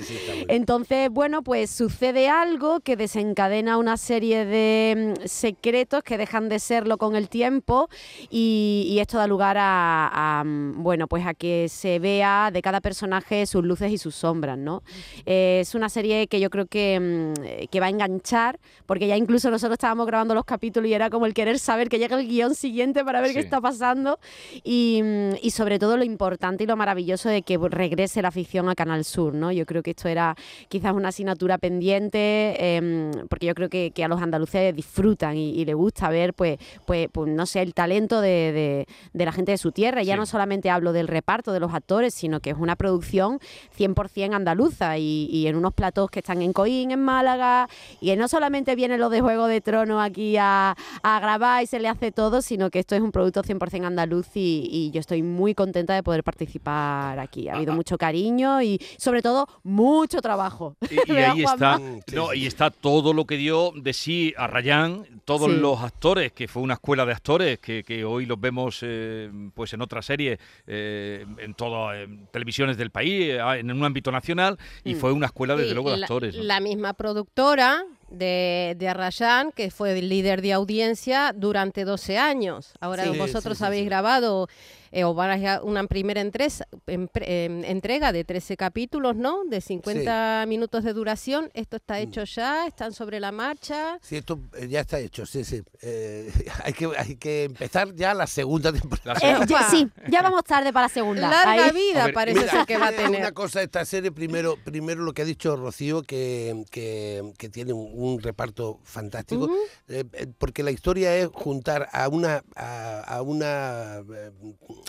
Entonces, 0.49 1.11
bueno, 1.11 1.43
pues 1.43 1.71
sucede 1.71 2.29
algo 2.29 2.81
que 2.81 2.97
desencadena 2.97 3.79
una 3.79 3.97
serie 3.97 4.45
de 4.45 5.17
mm, 5.19 5.27
secretos 5.27 6.03
que 6.03 6.19
dejan 6.19 6.49
de 6.49 6.59
serlo 6.59 6.99
con 6.99 7.17
el 7.17 7.26
tiempo 7.29 7.89
y, 8.31 8.87
y 8.89 8.99
esto 8.99 9.19
da 9.19 9.27
lugar 9.27 9.57
a, 9.59 10.41
a, 10.41 10.45
bueno, 10.47 11.07
pues 11.07 11.27
a 11.27 11.35
que 11.35 11.69
se 11.69 11.99
vea 11.99 12.51
de 12.53 12.63
cada 12.63 12.81
personaje 12.81 13.47
sus 13.47 13.65
luces 13.65 13.93
y 13.93 13.99
sus 13.99 14.15
sombras, 14.15 14.59
¿no? 14.59 14.83
Eh, 15.25 15.59
es 15.61 15.75
una 15.75 15.89
serie 15.89 16.27
que 16.27 16.41
yo 16.41 16.51
creo 16.51 16.67
que, 16.67 17.35
mm, 17.35 17.69
que 17.69 17.81
va 17.81 17.87
a 17.87 17.91
enganchar, 17.91 18.59
porque 18.87 19.07
ya 19.07 19.17
incluso 19.17 19.51
nosotros 19.51 19.75
estábamos 19.75 20.07
grabando 20.07 20.35
los 20.35 20.45
capítulos 20.45 20.89
y 20.89 20.95
era 20.95 21.11
como 21.11 21.27
el 21.27 21.35
querer 21.35 21.59
saber 21.59 21.89
que 21.89 21.99
llega 21.99 22.19
el 22.19 22.27
guion 22.27 22.55
siguiente 22.55 23.05
para 23.05 23.21
ver 23.21 23.33
qué 23.33 23.41
está 23.41 23.61
pasando 23.61 24.19
y, 24.65 25.01
mm, 25.03 25.31
y 25.43 25.51
sobre 25.51 25.79
todo 25.79 25.97
lo 25.97 26.05
importante 26.05 26.65
y 26.65 26.67
lo 26.67 26.77
maravilloso 26.77 27.29
de 27.29 27.43
que 27.43 27.59
regrese 27.59 28.23
la 28.23 28.31
ficción 28.31 28.69
a 28.69 28.75
Canal 28.75 29.05
Sur, 29.05 29.35
¿no? 29.35 29.53
Yo 29.53 29.67
creo 29.67 29.83
que 29.83 29.91
esto 29.91 30.09
era 30.09 30.37
quizás 30.69 30.93
una 30.93 31.09
asignatura 31.09 31.59
pendiente, 31.59 32.77
em, 32.77 33.11
porque 33.29 33.47
yo 33.47 33.55
creo 33.55 33.69
que, 33.69 33.91
que 33.91 34.05
a 34.05 34.09
los 34.09 34.21
andaluces 34.21 34.75
disfrutan 34.75 35.37
y, 35.37 35.51
y 35.51 35.65
les 35.65 35.75
gusta 35.75 36.09
ver 36.09 36.35
pues, 36.35 36.59
pues, 36.85 37.09
pues 37.17 37.33
no 37.33 37.47
sé, 37.47 37.63
el 37.63 37.73
talento 37.73 38.21
de, 38.21 38.53
de- 38.53 38.87
de 39.15 39.25
la 39.25 39.33
gente 39.33 39.53
de 39.53 39.59
su 39.59 39.73
tierra. 39.73 40.03
Ya 40.03 40.15
Sí. 40.15 40.19
no 40.21 40.27
solamente 40.27 40.69
hablo 40.69 40.93
del 40.93 41.09
reparto 41.09 41.53
de 41.53 41.61
los 41.61 41.73
actores, 41.73 42.13
sino 42.13 42.41
que 42.41 42.51
es 42.51 42.57
una 42.59 42.77
producción 42.77 43.41
100% 43.79 44.35
andaluza 44.35 44.99
y, 44.99 45.29
y 45.33 45.47
en 45.47 45.57
unos 45.57 45.73
platos 45.73 46.11
que 46.11 46.19
están 46.19 46.43
en 46.43 46.53
Coín, 46.53 46.91
en 46.91 47.03
Málaga, 47.03 47.69
y 48.03 48.09
que 48.09 48.17
no 48.17 48.29
solamente 48.29 48.75
vienen 48.77 49.01
los 49.01 49.11
de 49.11 49.23
Juego 49.23 49.47
de 49.47 49.63
Tronos 49.63 50.03
aquí 50.05 50.37
a, 50.37 50.77
a 51.03 51.21
grabar 51.21 51.63
y 51.63 51.67
se 51.67 51.81
le 51.81 51.89
hace 51.89 52.13
todo, 52.13 52.43
sino 52.43 52.69
que 52.69 52.81
esto 52.81 52.95
es 52.95 53.01
un 53.01 53.13
producto 53.13 53.43
100% 53.43 53.87
andaluz 53.87 54.27
y, 54.35 54.69
y 54.71 54.91
yo 54.91 55.01
estoy 55.01 55.23
muy 55.23 55.55
contenta 55.55 55.95
de 55.95 56.03
poder 56.03 56.23
participar 56.23 57.19
aquí. 57.19 57.49
Ha 57.49 57.55
habido 57.57 57.73
mucho 57.73 57.97
cariño 57.97 58.61
y 58.61 58.79
sobre 58.99 59.23
todo 59.23 59.47
mucho 59.63 60.21
trabajo. 60.21 60.77
Y, 60.91 60.95
y 60.95 60.97
¿Verdad, 61.15 61.33
ahí 61.33 61.43
está, 61.45 61.81
no, 62.15 62.35
y 62.35 62.47
está 62.47 62.71
todo 62.71 63.15
lo 63.15 63.25
que 63.25 63.37
dio 63.39 63.73
de 63.75 63.93
sí 63.95 64.35
a 64.37 64.47
Rayán, 64.47 65.07
todos 65.25 65.47
Sí. 65.51 65.57
los 65.59 65.81
actores, 65.81 66.33
que 66.33 66.49
fue 66.49 66.61
una 66.63 66.75
escuela 66.75 67.05
de 67.07 67.13
actores 67.13 67.59
que, 67.59 67.83
que 67.85 68.05
hoy 68.05 68.27
los 68.27 68.41
vemos 68.41 68.81
eh, 68.83 69.31
pues 69.55 69.73
en 69.73 69.81
otras 69.83 70.05
series, 70.07 70.39
eh, 70.67 71.25
en 71.39 71.55
todas 71.55 71.97
en 71.97 72.27
televisiones 72.27 72.77
del 72.77 72.91
país, 72.91 73.31
eh, 73.31 73.41
en 73.59 73.71
un 73.71 73.85
ámbito 73.85 74.11
nacional, 74.13 74.59
y 74.85 74.95
Mm. 74.95 74.99
fue 74.99 75.13
una 75.13 75.27
escuela 75.27 75.57
desde 75.57 75.71
Y 75.71 75.75
luego 75.75 75.91
de 75.91 75.97
la, 75.99 76.07
actores. 76.07 76.37
¿no? 76.37 76.43
la 76.43 76.61
misma 76.61 76.93
productora 76.95 77.85
de, 78.11 78.75
de 78.79 78.89
Arrayán, 78.89 79.51
que 79.53 79.71
fue 79.71 79.99
el 79.99 80.09
líder 80.09 80.41
de 80.43 80.53
audiencia 80.53 81.33
durante 81.35 81.85
12 81.85 82.19
años. 82.19 82.73
Ahora 82.81 83.05
Sí, 83.05 83.19
vosotros 83.19 83.59
sí, 83.59 83.63
sí, 83.63 83.65
habéis 83.67 83.83
sí. 83.83 83.87
grabado 83.89 84.49
eh, 84.93 85.05
o 85.05 85.15
van 85.15 85.45
a 85.47 85.63
una 85.63 85.85
primera 85.87 86.21
entres- 86.23 86.65
em- 86.87 87.09
em, 87.15 87.65
entrega 87.65 88.13
de 88.13 88.25
13 88.25 88.57
capítulos, 88.57 89.17
¿no? 89.17 89.45
De 89.45 89.61
50 89.61 90.45
minutos 90.49 90.85
de 90.85 90.93
duración. 90.93 91.51
Esto 91.55 91.77
está 91.77 91.99
hecho 92.01 92.25
ya, 92.25 92.67
están 92.67 92.93
sobre 92.93 93.21
la 93.21 93.33
marcha. 93.33 93.99
Sí, 94.03 94.17
esto 94.17 94.39
eh, 94.59 94.69
ya 94.69 94.81
está 94.81 94.99
hecho, 94.99 95.27
sí, 95.27 95.45
sí. 95.45 95.63
Eh, 95.83 96.33
hay, 96.65 96.73
que, 96.73 96.89
hay 96.97 97.17
que 97.17 97.45
empezar 97.45 97.95
ya 97.95 98.15
la 98.15 98.27
segunda 98.27 98.73
temporada. 98.73 99.19
Eh, 99.23 99.39
ya- 99.49 99.69
sí, 99.71 99.89
ya 100.09 100.23
vamos 100.23 100.45
tarde 100.45 100.73
para 100.73 100.87
la 100.87 100.93
segunda. 100.93 101.29
Larga 101.31 101.67
Ahí. 101.67 101.73
vida 101.73 102.05
ver, 102.07 102.15
parece 102.15 102.41
Mira, 102.41 102.53
ser 102.53 102.67
que 102.67 102.79
va 102.79 102.89
a 102.89 102.93
tener. 102.97 103.21
Una 103.21 103.33
cosa, 103.33 103.63
esta 103.63 103.85
serie, 103.85 104.13
primero, 104.13 104.57
primero 104.65 105.03
lo 105.03 105.13
que 105.13 105.23
ha 105.23 105.25
dicho 105.25 105.57
Rocío, 105.57 106.03
que, 106.03 106.65
que, 106.71 107.33
que 107.39 107.49
tiene 107.49 107.73
un, 107.73 107.91
un 107.95 108.21
reparto 108.21 108.81
fantástico, 108.85 109.51
eh, 109.89 110.05
porque 110.39 110.63
la 110.63 110.71
historia 110.71 111.15
es 111.17 111.29
juntar 111.33 111.89
a 111.93 112.09
una, 112.09 112.43
a, 112.55 113.01
a 113.01 113.23
una, 113.23 113.99
eh, 113.99 114.31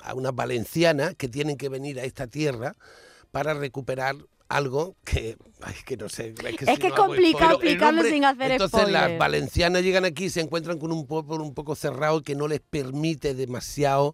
a 0.04 0.14
una 0.14 0.32
valenciana 0.32 1.14
que 1.14 1.28
tienen 1.28 1.58
que 1.58 1.70
venir 1.70 2.00
a 2.00 2.04
esta 2.04 2.28
tierra 2.28 2.74
para 3.32 3.54
recuperar 3.54 4.16
algo 4.50 4.96
que, 5.04 5.38
ay, 5.62 5.76
que 5.86 5.98
no 5.98 6.10
sé. 6.10 6.34
Es 6.38 6.56
que, 6.56 6.66
Es 6.66 6.72
si 6.72 6.78
que 6.78 6.88
es 6.88 6.94
no 6.94 6.96
hago 6.96 7.06
complicado 7.08 7.52
explicarlo 7.52 8.04
sin 8.04 8.26
hacer 8.26 8.52
Entonces 8.52 8.90
las 8.90 9.18
valencianas 9.18 9.84
llegan 9.84 10.06
aquí 10.06 10.26
y 10.26 10.30
se 10.30 10.42
encuentran 10.42 10.80
con 10.80 10.92
un 10.92 11.06
pueblo 11.06 11.44
un 11.44 11.54
poco 11.54 11.76
cerrado 11.76 12.22
que 12.22 12.36
no 12.36 12.48
les 12.48 12.62
permite 12.62 13.34
demasiado 13.34 14.14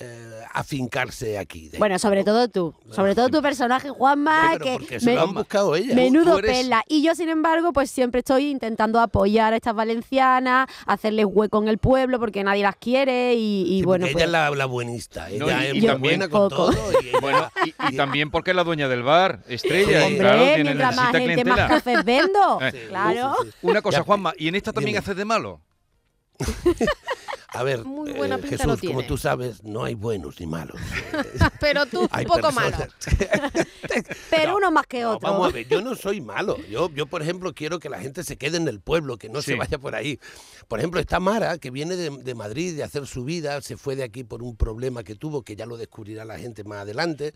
eh, 0.00 0.40
afincarse 0.52 1.38
aquí. 1.38 1.62
dentro, 1.62 1.78
Bueno, 1.78 1.98
sobre 1.98 2.24
todo 2.24 2.48
tú, 2.48 2.74
sobre 2.90 3.14
todo 3.14 3.28
tu 3.28 3.42
personaje, 3.42 3.88
Juanma, 3.90 4.52
Sí, 4.54 4.58
que 4.60 4.72
porque 4.72 5.00
se 5.00 5.06
me- 5.06 5.14
lo 5.14 5.22
han 5.22 5.34
buscado 5.34 5.76
ellas. 5.76 5.94
menudo 5.94 6.38
eres- 6.38 6.50
pela. 6.58 6.82
Y 6.88 7.02
yo, 7.02 7.14
sin 7.14 7.28
embargo, 7.28 7.72
pues 7.72 7.90
siempre 7.90 8.20
estoy 8.20 8.46
intentando 8.48 9.00
apoyar 9.00 9.52
a 9.52 9.56
estas 9.56 9.74
valencianas, 9.74 10.68
hacerles 10.86 11.26
hueco 11.28 11.60
en 11.62 11.68
el 11.68 11.78
pueblo 11.78 12.18
porque 12.18 12.42
nadie 12.44 12.62
las 12.62 12.76
quiere 12.76 13.34
y, 13.34 13.62
y 13.62 13.78
Sí, 13.80 13.84
bueno, 13.84 14.04
pues, 14.06 14.16
ella 14.16 14.24
es 14.24 14.30
la, 14.30 14.50
la 14.50 14.66
buenista, 14.66 15.28
ella 15.30 15.38
No, 15.38 15.46
y- 15.48 15.78
es 15.78 15.86
también- 15.86 15.98
buena 16.18 16.28
con 16.28 16.48
Poco. 16.48 16.72
todo. 16.72 16.92
y 17.02 17.08
ella- 17.08 17.18
Bueno, 17.20 17.50
y, 17.66 17.74
y 17.92 17.96
también 17.96 18.30
porque 18.30 18.50
es 18.50 18.56
la 18.56 18.64
dueña 18.64 18.88
del 18.88 19.02
bar, 19.02 19.40
estrella, 19.48 20.08
y 20.08 20.12
Sí. 20.12 20.18
claro, 20.18 20.40
hombre, 20.42 20.54
tiene, 20.54 20.74
más 20.74 20.94
gente, 20.94 21.02
más 21.02 21.10
clientela. 21.22 21.68
cafés 21.68 22.04
vendo. 22.04 22.58
Eh, 22.62 22.70
Sí, 22.72 22.78
claro. 22.88 23.34
sí, 23.42 23.48
sí. 23.50 23.56
Una 23.62 23.82
cosa, 23.82 23.98
Ya, 23.98 24.04
Juanma, 24.04 24.32
¿y 24.38 24.48
en 24.48 24.54
esta 24.54 24.72
también 24.72 24.92
dime. 24.94 24.98
haces 24.98 25.16
de 25.16 25.24
malo? 25.24 25.60
A 27.52 27.64
ver, 27.64 27.84
Muy 27.84 28.12
buena 28.12 28.36
eh, 28.36 28.42
Jesús, 28.48 28.80
como 28.80 29.02
tú 29.04 29.18
sabes, 29.18 29.64
no 29.64 29.82
hay 29.82 29.94
buenos 29.94 30.38
ni 30.38 30.46
malos. 30.46 30.80
Pero 31.60 31.84
tú, 31.86 32.02
un 32.02 32.24
poco 32.24 32.52
malo. 32.52 32.76
Pero 34.30 34.52
No, 34.52 34.56
uno 34.58 34.70
más 34.70 34.86
que 34.86 35.00
No, 35.00 35.16
otro. 35.16 35.28
vamos 35.32 35.48
a 35.48 35.52
ver, 35.52 35.66
yo 35.66 35.80
no 35.82 35.96
soy 35.96 36.20
malo. 36.20 36.56
Yo, 36.68 36.88
yo, 36.94 37.06
por 37.06 37.22
ejemplo, 37.22 37.52
quiero 37.52 37.80
que 37.80 37.88
la 37.88 37.98
gente 37.98 38.22
se 38.22 38.36
quede 38.36 38.56
en 38.58 38.68
el 38.68 38.78
pueblo, 38.80 39.16
que 39.18 39.28
no 39.28 39.42
Sí. 39.42 39.50
se 39.52 39.56
vaya 39.56 39.78
por 39.78 39.96
ahí. 39.96 40.20
Por 40.68 40.78
ejemplo, 40.78 41.00
está 41.00 41.18
Mara, 41.18 41.58
que 41.58 41.72
viene 41.72 41.96
de, 41.96 42.10
de 42.10 42.34
Madrid 42.36 42.76
de 42.76 42.84
hacer 42.84 43.04
su 43.08 43.24
vida, 43.24 43.60
se 43.62 43.76
fue 43.76 43.96
de 43.96 44.04
aquí 44.04 44.22
por 44.22 44.44
un 44.44 44.56
problema 44.56 45.02
que 45.02 45.16
tuvo, 45.16 45.42
que 45.42 45.56
ya 45.56 45.66
lo 45.66 45.76
descubrirá 45.76 46.24
la 46.24 46.38
gente 46.38 46.62
más 46.62 46.82
adelante. 46.82 47.34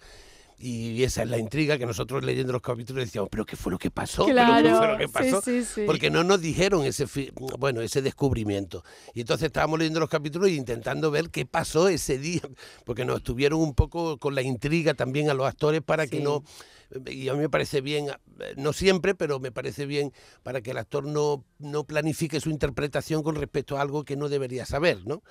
Y 0.58 1.02
esa 1.02 1.22
es 1.22 1.28
la 1.28 1.38
intriga 1.38 1.76
que 1.78 1.86
nosotros 1.86 2.24
leyendo 2.24 2.52
los 2.52 2.62
capítulos 2.62 3.04
decíamos, 3.04 3.28
pero 3.30 3.44
¿qué 3.44 3.56
fue 3.56 3.72
lo 3.72 3.78
que 3.78 3.90
pasó? 3.90 4.26
¿Pero 4.26 4.62
qué 4.62 4.74
fue 4.74 4.88
lo 4.88 4.98
que 4.98 5.08
pasó? 5.08 5.42
sí, 5.42 5.64
sí. 5.64 5.82
Porque 5.84 6.10
no 6.10 6.22
nos 6.24 6.40
dijeron 6.40 6.84
ese, 6.84 7.06
bueno, 7.58 7.80
ese 7.80 8.02
descubrimiento. 8.02 8.84
Y 9.14 9.20
entonces 9.20 9.46
estábamos 9.46 9.78
leyendo 9.78 10.00
los 10.00 10.08
capítulos 10.08 10.48
e 10.48 10.52
intentando 10.52 11.10
ver 11.10 11.30
qué 11.30 11.44
pasó 11.44 11.88
ese 11.88 12.18
día, 12.18 12.42
porque 12.84 13.04
nos 13.04 13.16
estuvieron 13.16 13.60
un 13.60 13.74
poco 13.74 14.18
con 14.18 14.34
la 14.34 14.42
intriga 14.42 14.94
también 14.94 15.28
a 15.28 15.34
los 15.34 15.46
actores 15.46 15.82
para 15.82 16.06
que 16.06 16.20
no, 16.20 16.44
y 17.06 17.28
a 17.28 17.34
mí 17.34 17.40
me 17.40 17.48
parece 17.48 17.80
bien, 17.80 18.08
eh, 18.08 18.54
no 18.56 18.72
siempre, 18.72 19.14
pero 19.14 19.40
me 19.40 19.50
parece 19.52 19.86
bien 19.86 20.12
para 20.42 20.60
que 20.60 20.70
el 20.72 20.78
actor 20.78 21.04
no, 21.04 21.44
no 21.58 21.84
planifique 21.84 22.40
su 22.40 22.50
interpretación 22.50 23.22
con 23.22 23.34
respecto 23.34 23.76
a 23.76 23.80
algo 23.82 24.04
que 24.04 24.16
no 24.16 24.28
debería 24.28 24.66
saber, 24.66 25.06
¿no? 25.06 25.22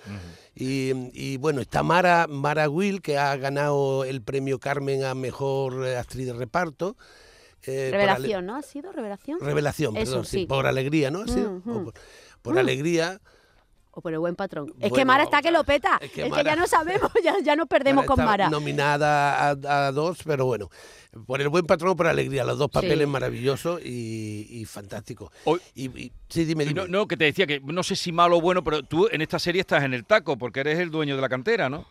Y, 0.56 0.92
y, 1.14 1.38
bueno, 1.38 1.62
está 1.62 1.84
Mara, 1.84 2.28
Mara 2.28 2.70
Will, 2.70 3.02
que 3.02 3.18
ha 3.18 3.36
ganado 3.38 4.04
el 4.04 4.22
premio 4.22 4.60
Carmen 4.60 5.04
a 5.04 5.16
Mejor 5.16 5.86
eh, 5.88 5.98
Actriz 5.98 6.28
de 6.28 6.34
Reparto. 6.34 6.98
eh, 7.66 7.90
Revelación, 7.92 8.46
¿no? 8.46 8.56
¿Ha 8.56 8.62
sido 8.62 8.92
revelación? 8.92 9.40
Revelación, 9.40 9.96
Eso, 9.98 10.12
perdón, 10.12 10.26
sí, 10.26 10.38
sí. 10.40 10.46
por 10.46 10.68
alegría, 10.68 11.12
¿no? 11.12 11.26
Sí, 11.28 11.40
o 11.40 11.52
Ujú. 11.58 11.84
por, 11.86 11.94
por 12.42 12.60
alegría. 12.60 13.22
O 13.96 14.02
por 14.02 14.12
el 14.12 14.18
buen 14.20 14.36
patrón. 14.36 14.74
es 14.80 14.92
que 14.92 15.06
Mara 15.06 15.24
está 15.24 15.42
que 15.42 15.52
lo 15.52 15.64
peta. 15.64 16.00
Es 16.02 16.10
Es 16.18 16.34
que 16.34 16.44
ya 16.44 16.56
no 16.56 16.66
sabemos, 16.66 17.12
ya, 17.24 17.36
ya 17.44 17.56
nos 17.56 17.68
perdemos 17.68 18.06
Mara 18.06 18.16
con 18.16 18.26
Mara. 18.26 18.50
Nominada 18.50 19.50
a, 19.52 19.86
a 19.88 19.92
dos, 19.92 20.20
pero 20.26 20.46
bueno, 20.48 20.70
por 21.28 21.40
el 21.42 21.50
buen 21.50 21.66
patrón, 21.68 21.96
por 21.96 22.08
alegría, 22.08 22.44
los 22.44 22.58
dos 22.58 22.72
papeles 22.72 23.06
Sí. 23.06 23.06
maravillosos 23.06 23.82
y, 23.86 24.48
y 24.50 24.66
fantásticos. 24.66 25.32
Hoy- 25.46 25.60
Y, 25.76 25.86
y- 26.06 26.12
sí, 26.28 26.44
dime. 26.46 26.66
no, 26.74 26.88
no, 26.88 27.08
que 27.08 27.18
te 27.18 27.26
decía 27.26 27.46
que 27.46 27.60
no 27.60 27.84
sé 27.84 27.96
si 27.96 28.12
malo 28.12 28.38
o 28.38 28.42
bueno, 28.42 28.64
pero 28.64 28.82
tú 28.82 29.08
en 29.12 29.22
esta 29.22 29.38
serie 29.38 29.62
estás 29.62 29.84
en 29.84 29.94
el 29.94 30.06
taco 30.06 30.38
porque 30.40 30.62
eres 30.62 30.80
el 30.80 30.90
dueño 30.90 31.16
de 31.16 31.22
la 31.22 31.30
cantera, 31.30 31.70
¿no? 31.70 31.86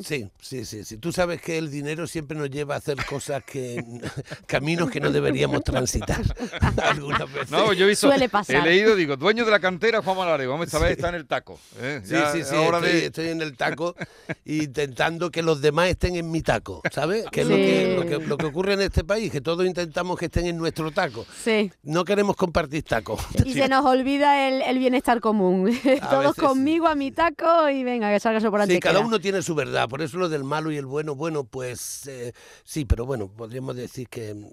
Sí, 0.00 0.28
sí, 0.40 0.64
sí, 0.64 0.84
sí. 0.84 0.96
Tú 0.98 1.12
sabes 1.12 1.40
que 1.40 1.58
el 1.58 1.70
dinero 1.70 2.06
siempre 2.06 2.36
nos 2.38 2.50
lleva 2.50 2.74
a 2.74 2.78
hacer 2.78 2.96
cosas 3.06 3.42
que 3.44 3.82
caminos 4.46 4.90
que 4.90 5.00
no 5.00 5.10
deberíamos 5.10 5.62
transitar 5.64 6.22
algunas 6.82 7.32
veces. 7.32 7.50
No, 7.50 7.72
yo 7.72 7.84
he 7.84 7.88
visto, 7.88 8.08
Suele 8.08 8.28
pasar. 8.28 8.56
he 8.56 8.62
leído, 8.62 8.94
digo, 8.96 9.16
dueño 9.16 9.44
de 9.44 9.50
la 9.50 9.60
cantera, 9.60 10.02
Juan 10.02 10.16
Malario, 10.16 10.50
vamos, 10.50 10.66
esta 10.66 10.78
vez 10.78 10.92
está 10.92 11.08
en 11.08 11.16
el 11.16 11.26
taco. 11.26 11.58
¿eh? 11.80 12.00
Sí, 12.04 12.12
Ya 12.12 12.32
sí, 12.32 12.42
sí, 12.44 12.54
hora 12.54 12.78
estoy, 12.78 12.92
de- 12.92 13.06
estoy 13.06 13.28
en 13.28 13.42
el 13.42 13.56
taco 13.56 13.94
intentando 14.44 15.30
que 15.30 15.42
los 15.42 15.60
demás 15.60 15.88
estén 15.88 16.16
en 16.16 16.30
mi 16.30 16.42
taco, 16.42 16.82
¿sabes? 16.92 17.24
Que 17.30 17.40
es 17.42 17.46
lo, 17.48 17.56
Sí. 17.56 17.62
que, 17.62 17.94
lo, 17.96 18.06
que, 18.20 18.26
lo 18.26 18.36
que 18.36 18.46
ocurre 18.46 18.74
en 18.74 18.80
este 18.82 19.04
país, 19.04 19.30
que 19.32 19.40
todos 19.40 19.64
intentamos 19.66 20.18
que 20.18 20.26
estén 20.26 20.46
en 20.46 20.56
nuestro 20.56 20.90
taco. 20.90 21.26
Sí. 21.42 21.70
No 21.82 22.04
queremos 22.04 22.36
compartir 22.36 22.82
taco. 22.82 23.18
Y 23.44 23.54
se 23.54 23.68
nos 23.68 23.84
olvida 23.84 24.48
el, 24.48 24.62
el 24.62 24.78
bienestar 24.78 25.20
común. 25.20 25.70
Todos 26.10 26.20
veces 26.20 26.34
sí. 26.36 26.40
conmigo 26.40 26.86
a 26.86 26.94
mi 26.94 27.10
taco 27.10 27.68
y 27.68 27.84
venga, 27.84 28.12
que 28.12 28.20
salga 28.20 28.38
eso 28.38 28.50
por 28.50 28.60
Sí, 28.60 28.62
antes. 28.64 28.80
cada 28.80 29.00
uno 29.00 29.20
tiene 29.20 29.42
su 29.42 29.54
verdad, 29.64 29.88
por 29.88 30.02
eso 30.02 30.18
lo 30.18 30.28
del 30.28 30.44
malo 30.44 30.70
y 30.70 30.76
el 30.76 30.86
bueno, 30.86 31.14
bueno, 31.14 31.44
pues 31.44 32.06
eh, 32.06 32.32
sí, 32.64 32.84
pero 32.84 33.06
bueno, 33.06 33.28
podríamos 33.28 33.76
decir 33.76 34.08
que, 34.08 34.34
mm, 34.34 34.46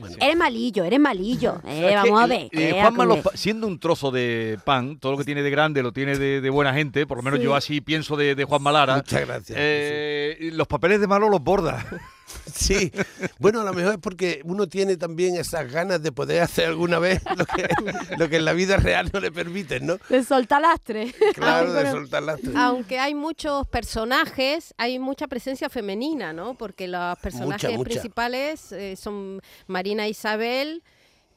bueno, 0.00 0.16
Eres 0.20 0.36
malillo, 0.36 0.84
eres 0.84 1.00
malillo. 1.00 1.60
Eh, 1.66 1.94
vamos 1.94 2.20
a 2.20 2.24
eh, 2.24 2.28
ver. 2.28 2.40
eh, 2.62 2.70
eh, 2.70 2.80
Juanma, 2.80 3.20
siendo 3.34 3.66
un 3.66 3.78
trozo 3.78 4.10
de 4.10 4.58
pan, 4.64 4.98
todo 4.98 5.12
lo 5.12 5.18
que 5.18 5.24
tiene 5.24 5.42
de 5.42 5.50
grande 5.50 5.82
lo 5.82 5.92
tiene 5.92 6.16
de, 6.18 6.40
de 6.40 6.50
buena 6.50 6.72
gente, 6.74 7.06
por 7.06 7.18
lo 7.18 7.22
menos 7.22 7.38
Sí. 7.38 7.44
yo 7.44 7.54
así 7.54 7.80
pienso 7.80 8.16
de, 8.16 8.34
de 8.34 8.44
Juan 8.44 8.62
Malara. 8.62 8.96
muchas 8.96 9.26
gracias. 9.26 9.58
Eh, 10.32 10.50
los 10.52 10.66
papeles 10.66 11.00
de 11.00 11.06
malo 11.06 11.28
los 11.28 11.42
borda. 11.42 11.84
Sí, 12.52 12.90
bueno, 13.38 13.60
a 13.60 13.64
lo 13.64 13.72
mejor 13.72 13.92
es 13.94 13.98
porque 13.98 14.40
uno 14.44 14.68
tiene 14.68 14.96
también 14.96 15.36
esas 15.36 15.70
ganas 15.70 16.02
de 16.02 16.10
poder 16.10 16.42
hacer 16.42 16.66
alguna 16.66 16.98
vez 16.98 17.22
lo 17.36 17.44
que, 17.46 17.68
lo 18.18 18.28
que 18.28 18.36
en 18.36 18.44
la 18.44 18.52
vida 18.52 18.76
real 18.78 19.10
no 19.12 19.20
le 19.20 19.30
permiten, 19.30 19.86
¿no? 19.86 19.98
De 20.08 20.24
soltar 20.24 20.60
lastre. 20.62 21.14
Claro, 21.34 21.72
Ay, 21.72 21.84
de 21.84 21.90
soltar 21.92 22.22
las 22.24 22.40
Aunque 22.56 22.98
hay 22.98 23.14
muchos 23.14 23.66
personajes, 23.68 24.74
hay 24.76 24.98
mucha 24.98 25.28
presencia 25.28 25.68
femenina, 25.68 26.32
¿no? 26.32 26.54
Porque 26.54 26.88
los 26.88 27.16
personajes 27.18 27.76
mucha. 27.76 27.90
principales 27.90 28.72
eh, 28.72 28.96
son 28.96 29.40
Marina 29.68 30.06
e 30.06 30.10
Isabel, 30.10 30.82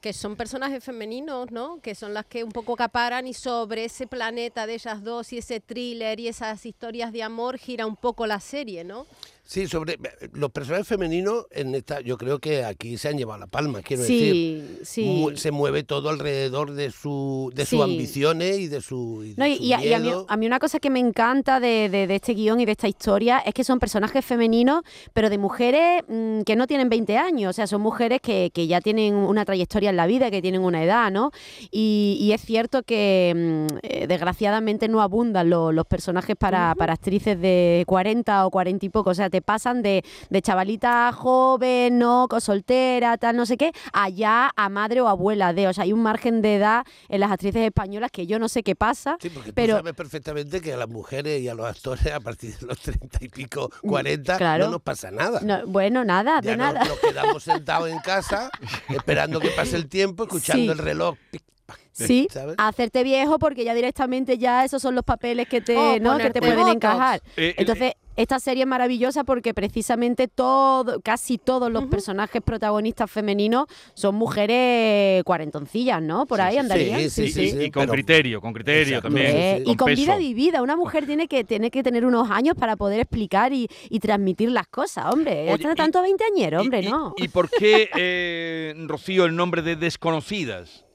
que 0.02 0.14
son 0.14 0.36
personajes 0.36 0.84
femeninos, 0.84 1.52
¿no? 1.52 1.80
Que 1.82 1.94
son 1.94 2.14
las 2.14 2.26
que 2.26 2.44
un 2.44 2.52
poco 2.52 2.74
acaparan 2.74 3.28
y 3.28 3.34
sobre 3.34 3.86
ese 3.86 4.08
planeta 4.08 4.66
de 4.66 4.76
ellas 4.76 5.04
dos 5.04 5.34
y 5.34 5.40
ese 5.40 5.60
thriller 5.60 6.20
y 6.20 6.28
esas 6.28 6.66
historias 6.66 7.12
de 7.12 7.24
amor 7.24 7.58
gira 7.58 7.86
un 7.86 7.96
poco 7.96 8.26
la 8.26 8.40
serie, 8.40 8.84
¿no? 8.84 9.06
Sí, 9.52 9.66
sobre 9.68 9.94
eh, 9.94 9.98
los 10.34 10.52
personajes 10.52 10.88
femeninos 10.88 11.48
en 11.50 11.74
esta, 11.74 12.02
yo 12.02 12.20
creo 12.20 12.38
que 12.38 12.64
aquí 12.64 13.00
se 13.00 13.08
han 13.10 13.18
llevado 13.18 13.40
la 13.40 13.48
palma, 13.48 13.82
quiero 13.82 14.04
decir. 14.04 14.80
Sí. 14.84 15.04
Mu- 15.06 15.36
Se 15.38 15.50
mueve 15.50 15.82
todo 15.84 16.10
alrededor 16.10 16.74
de 16.74 16.92
su 16.92 17.52
de 17.56 17.66
sus 17.66 17.82
ambiciones 17.82 18.60
y 18.60 18.68
de 18.68 18.80
su, 18.80 19.24
y 19.24 19.30
de 19.34 19.36
No, 19.38 19.48
y, 19.48 19.58
su 19.58 19.64
y 19.64 19.74
a, 19.74 19.84
y 19.84 19.92
a 19.94 19.98
mí, 20.00 20.12
a 20.28 20.38
mí 20.38 20.46
una 20.46 20.60
cosa 20.60 20.78
que 20.80 20.92
me 20.92 21.00
encanta 21.00 21.60
de, 21.60 21.90
de- 21.90 22.06
de 22.06 22.16
este 22.16 22.36
guion 22.36 22.60
y 22.60 22.66
de 22.66 22.74
esta 22.74 22.88
historia 22.88 23.40
es 23.40 23.56
que 23.56 23.64
son 23.64 23.80
personajes 23.80 24.24
femeninos, 24.24 24.84
pero 25.14 25.32
de 25.32 25.40
mujeres 25.40 26.04
mm, 26.08 26.42
que 26.42 26.56
no 26.56 26.68
tienen 26.68 26.88
20 26.88 27.18
años, 27.18 27.50
o 27.50 27.54
sea, 27.54 27.66
son 27.66 27.82
mujeres 27.82 28.22
que, 28.22 28.52
que 28.54 28.68
ya 28.68 28.82
tienen 28.82 29.16
una 29.16 29.46
trayectoria 29.46 29.90
en 29.90 29.96
la 29.98 30.06
vida, 30.06 30.30
que 30.30 30.44
tienen 30.44 30.62
una 30.62 30.84
edad, 30.84 31.10
¿no? 31.12 31.32
Y, 31.72 32.20
y 32.22 32.34
es 32.34 32.42
cierto 32.42 32.84
que 32.84 33.34
mm, 33.36 33.78
eh, 33.82 34.06
desgraciadamente 34.08 34.88
no 34.88 35.02
abundan 35.02 35.50
lo- 35.50 35.72
los 35.72 35.88
personajes 35.88 36.36
para, 36.36 36.76
para 36.76 36.94
actrices 36.94 37.42
de 37.42 37.84
40 37.88 38.46
o 38.46 38.52
40 38.52 38.86
y 38.86 38.90
poco, 38.90 39.10
o 39.10 39.16
sea, 39.16 39.28
te 39.32 39.39
pasan 39.42 39.82
de, 39.82 40.04
de 40.30 40.42
chavalita 40.42 41.12
joven, 41.14 41.98
¿no? 42.00 42.28
Soltera, 42.40 43.18
tal, 43.18 43.36
no 43.36 43.46
sé 43.46 43.58
qué, 43.58 43.72
allá 43.94 44.52
a 44.56 44.70
madre 44.70 45.02
o 45.02 45.08
abuela 45.08 45.54
de, 45.54 45.68
o 45.68 45.74
sea, 45.74 45.84
hay 45.84 45.94
un 45.94 46.02
margen 46.02 46.42
de 46.42 46.56
edad 46.56 46.86
en 47.10 47.20
las 47.20 47.32
actrices 47.32 47.62
españolas 47.64 48.12
que 48.12 48.26
yo 48.28 48.40
no 48.40 48.50
sé 48.50 48.64
qué 48.64 48.76
pasa. 48.76 49.18
Sí, 49.22 49.30
porque 49.30 49.54
pero- 49.54 49.76
tú 49.76 49.80
sabes 49.80 49.94
perfectamente 49.94 50.62
que 50.62 50.74
a 50.74 50.78
las 50.78 50.90
mujeres 50.90 51.42
y 51.42 51.48
a 51.50 51.54
los 51.54 51.66
actores 51.68 52.08
a 52.14 52.20
partir 52.20 52.58
de 52.58 52.66
los 52.68 52.80
30 52.80 53.18
y 53.22 53.30
pico, 53.30 53.70
40, 53.82 54.36
Mm, 54.36 54.38
claro. 54.38 54.66
no 54.66 54.72
nos 54.72 54.82
pasa 54.82 55.12
nada. 55.12 55.40
No, 55.42 55.66
bueno, 55.68 56.04
nada, 56.06 56.40
ya 56.42 56.52
de 56.52 56.58
nos, 56.58 56.74
nada. 56.74 56.86
nos 56.86 57.00
quedamos 57.00 57.44
sentados 57.44 57.90
en 57.90 58.00
casa 58.00 58.50
esperando 58.90 59.40
que 59.40 59.50
pase 59.50 59.76
el 59.76 59.88
tiempo, 59.88 60.24
escuchando 60.24 60.64
Sí. 60.64 60.70
el 60.70 60.78
reloj. 60.78 61.16
pic, 61.32 61.42
pac, 61.66 61.80
Sí, 61.92 62.28
¿sabes? 62.32 62.56
hacerte 62.58 63.04
viejo 63.04 63.38
porque 63.40 63.64
ya 63.64 63.74
directamente 63.74 64.38
ya 64.38 64.64
esos 64.66 64.82
son 64.82 64.96
los 64.96 65.04
papeles 65.04 65.48
que 65.48 65.62
te, 65.62 65.76
Oh, 65.78 66.00
¿no? 66.00 66.18
que 66.18 66.30
te 66.32 66.40
pueden 66.40 66.58
botox. 66.58 66.76
encajar. 66.76 67.22
Eh, 67.38 67.54
Entonces, 67.58 67.94
esta 68.22 68.40
serie 68.40 68.64
es 68.64 68.68
maravillosa 68.68 69.24
porque 69.24 69.54
precisamente 69.54 70.28
todo, 70.28 71.00
casi 71.02 71.38
todos 71.38 71.72
los 71.72 71.86
personajes 71.86 72.42
protagonistas 72.42 73.10
femeninos 73.10 73.66
son 73.94 74.16
mujeres 74.16 75.24
cuarentoncillas, 75.24 76.02
¿no? 76.02 76.26
Por 76.26 76.40
Sí, 76.40 76.44
ahí 76.44 76.54
sí, 76.54 76.60
andarían. 76.60 77.10
sí, 77.10 77.24
y, 77.24 77.32
sí, 77.32 77.42
y- 77.58 77.64
y 77.66 77.72
con 77.72 77.84
pero- 77.84 77.94
criterio, 77.94 78.42
con 78.42 78.54
criterio 78.54 78.98
Exacto. 78.98 79.08
también. 79.08 79.64
Sí, 79.66 79.72
y 79.72 79.76
con 79.76 79.94
vida 79.94 80.14
peso. 80.16 80.20
vivida, 80.20 80.62
una 80.62 80.76
mujer 80.76 81.06
tiene 81.06 81.28
que, 81.28 81.44
tiene 81.44 81.72
que 81.72 81.82
tener 81.84 82.06
unos 82.06 82.30
años 82.30 82.56
para 82.56 82.76
poder 82.76 83.00
explicar 83.00 83.54
y, 83.54 83.68
y 83.90 84.00
transmitir 84.00 84.52
las 84.52 84.68
cosas, 84.68 85.06
hombre. 85.14 85.54
Oye, 85.54 85.68
y- 85.72 85.76
tanto 85.76 86.02
veinteañero, 86.02 86.62
hombre, 86.62 86.82
y, 86.82 86.90
no. 86.90 87.14
¿Y 87.18 87.30
por 87.30 87.50
qué, 87.50 87.90
eh, 87.98 88.74
Rocío, 88.88 89.26
el 89.26 89.36
nombre 89.36 89.62
de 89.62 89.76
Desconocidas? 89.76 90.86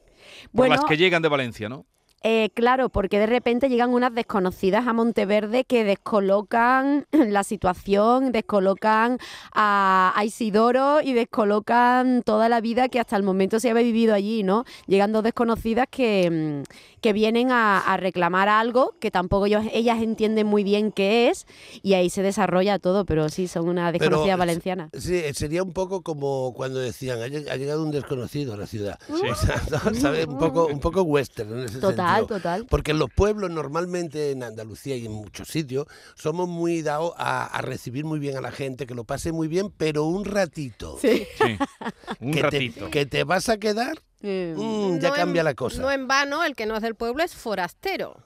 Por 0.52 0.68
Bueno, 0.68 0.74
las 0.76 0.84
que 0.84 0.96
llegan 0.96 1.22
de 1.22 1.28
Valencia, 1.28 1.68
¿no? 1.68 1.86
Eh, 2.26 2.48
claro, 2.54 2.88
porque 2.88 3.18
de 3.18 3.26
repente 3.26 3.68
llegan 3.68 3.90
unas 3.92 4.14
desconocidas 4.14 4.86
a 4.86 4.94
Monteverde 4.94 5.64
que 5.64 5.84
descolocan 5.84 7.06
la 7.12 7.44
situación, 7.44 8.32
descolocan 8.32 9.18
a, 9.52 10.10
a 10.16 10.24
Isidoro 10.24 11.02
y 11.02 11.12
descolocan 11.12 12.22
toda 12.22 12.48
la 12.48 12.62
vida 12.62 12.88
que 12.88 12.98
hasta 12.98 13.16
el 13.16 13.24
momento 13.24 13.60
se 13.60 13.68
había 13.68 13.82
vivido 13.82 14.14
allí, 14.14 14.42
¿no? 14.42 14.64
Llegan 14.86 15.12
dos 15.12 15.22
desconocidas 15.22 15.86
que, 15.90 16.62
mm, 16.64 17.00
que 17.02 17.12
vienen 17.12 17.50
a, 17.52 17.78
a 17.80 17.96
reclamar 17.98 18.48
algo 18.48 18.94
que 19.00 19.10
tampoco 19.10 19.44
ellos, 19.44 19.64
ellas 19.74 20.00
entienden 20.02 20.46
muy 20.46 20.64
bien 20.64 20.92
qué 20.92 21.28
es 21.28 21.46
y 21.82 21.92
ahí 21.92 22.08
se 22.08 22.22
desarrolla 22.22 22.78
todo, 22.78 23.04
pero 23.04 23.28
sí, 23.28 23.48
son 23.48 23.68
una 23.68 23.92
desconocida 23.92 24.24
Pero, 24.34 24.38
valenciana. 24.38 24.88
Sí, 24.94 25.20
sería 25.34 25.62
un 25.62 25.74
poco 25.74 26.00
como 26.02 26.54
cuando 26.54 26.78
decían, 26.78 27.20
ha 27.20 27.26
lleg- 27.26 27.50
ha 27.50 27.56
llegado 27.56 27.82
un 27.82 27.90
desconocido 27.90 28.54
a 28.54 28.56
la 28.56 28.66
ciudad. 28.66 28.98
Sí. 29.08 29.12
O 29.34 29.34
sea, 29.36 29.60
¿no? 29.90 29.94
¿sabes? 30.00 30.26
Un 30.26 30.38
poco, 30.38 30.66
un 30.68 30.80
poco 30.80 31.02
western 31.02 31.52
en 31.58 31.64
ese 31.64 31.80
Total, 31.80 31.96
sentido. 31.96 32.13
Total. 32.22 32.66
Porque 32.70 32.92
en 32.92 32.98
los 32.98 33.10
pueblos, 33.10 33.50
normalmente 33.50 34.30
en 34.30 34.42
Andalucía 34.42 34.96
y 34.96 35.06
en 35.06 35.12
muchos 35.12 35.48
sitios, 35.48 35.86
somos 36.14 36.48
muy 36.48 36.82
dados 36.82 37.12
a, 37.16 37.44
a 37.46 37.60
recibir 37.62 38.04
muy 38.04 38.18
bien 38.18 38.36
a 38.36 38.40
la 38.40 38.50
gente, 38.52 38.86
que 38.86 38.94
lo 38.94 39.04
pase 39.04 39.32
muy 39.32 39.48
bien, 39.48 39.70
pero 39.76 40.04
un 40.04 40.24
ratito. 40.24 40.98
Sí. 41.00 41.26
Sí. 41.38 41.56
Un 42.20 42.32
que, 42.32 42.42
ratito. 42.42 42.84
Te, 42.86 42.90
que 42.90 43.06
te 43.06 43.24
vas 43.24 43.48
a 43.48 43.58
quedar, 43.58 43.98
Eh, 44.22 44.54
mm, 44.56 44.98
ya 45.00 45.08
No 45.10 45.14
cambia 45.14 45.40
en- 45.40 45.44
la 45.46 45.54
cosa. 45.54 45.82
No 45.82 45.90
en 45.90 46.08
vano, 46.08 46.42
el 46.44 46.54
que 46.54 46.64
no 46.66 46.76
es 46.76 46.82
del 46.82 46.94
pueblo 46.94 47.22
es 47.22 47.34
forastero. 47.34 48.16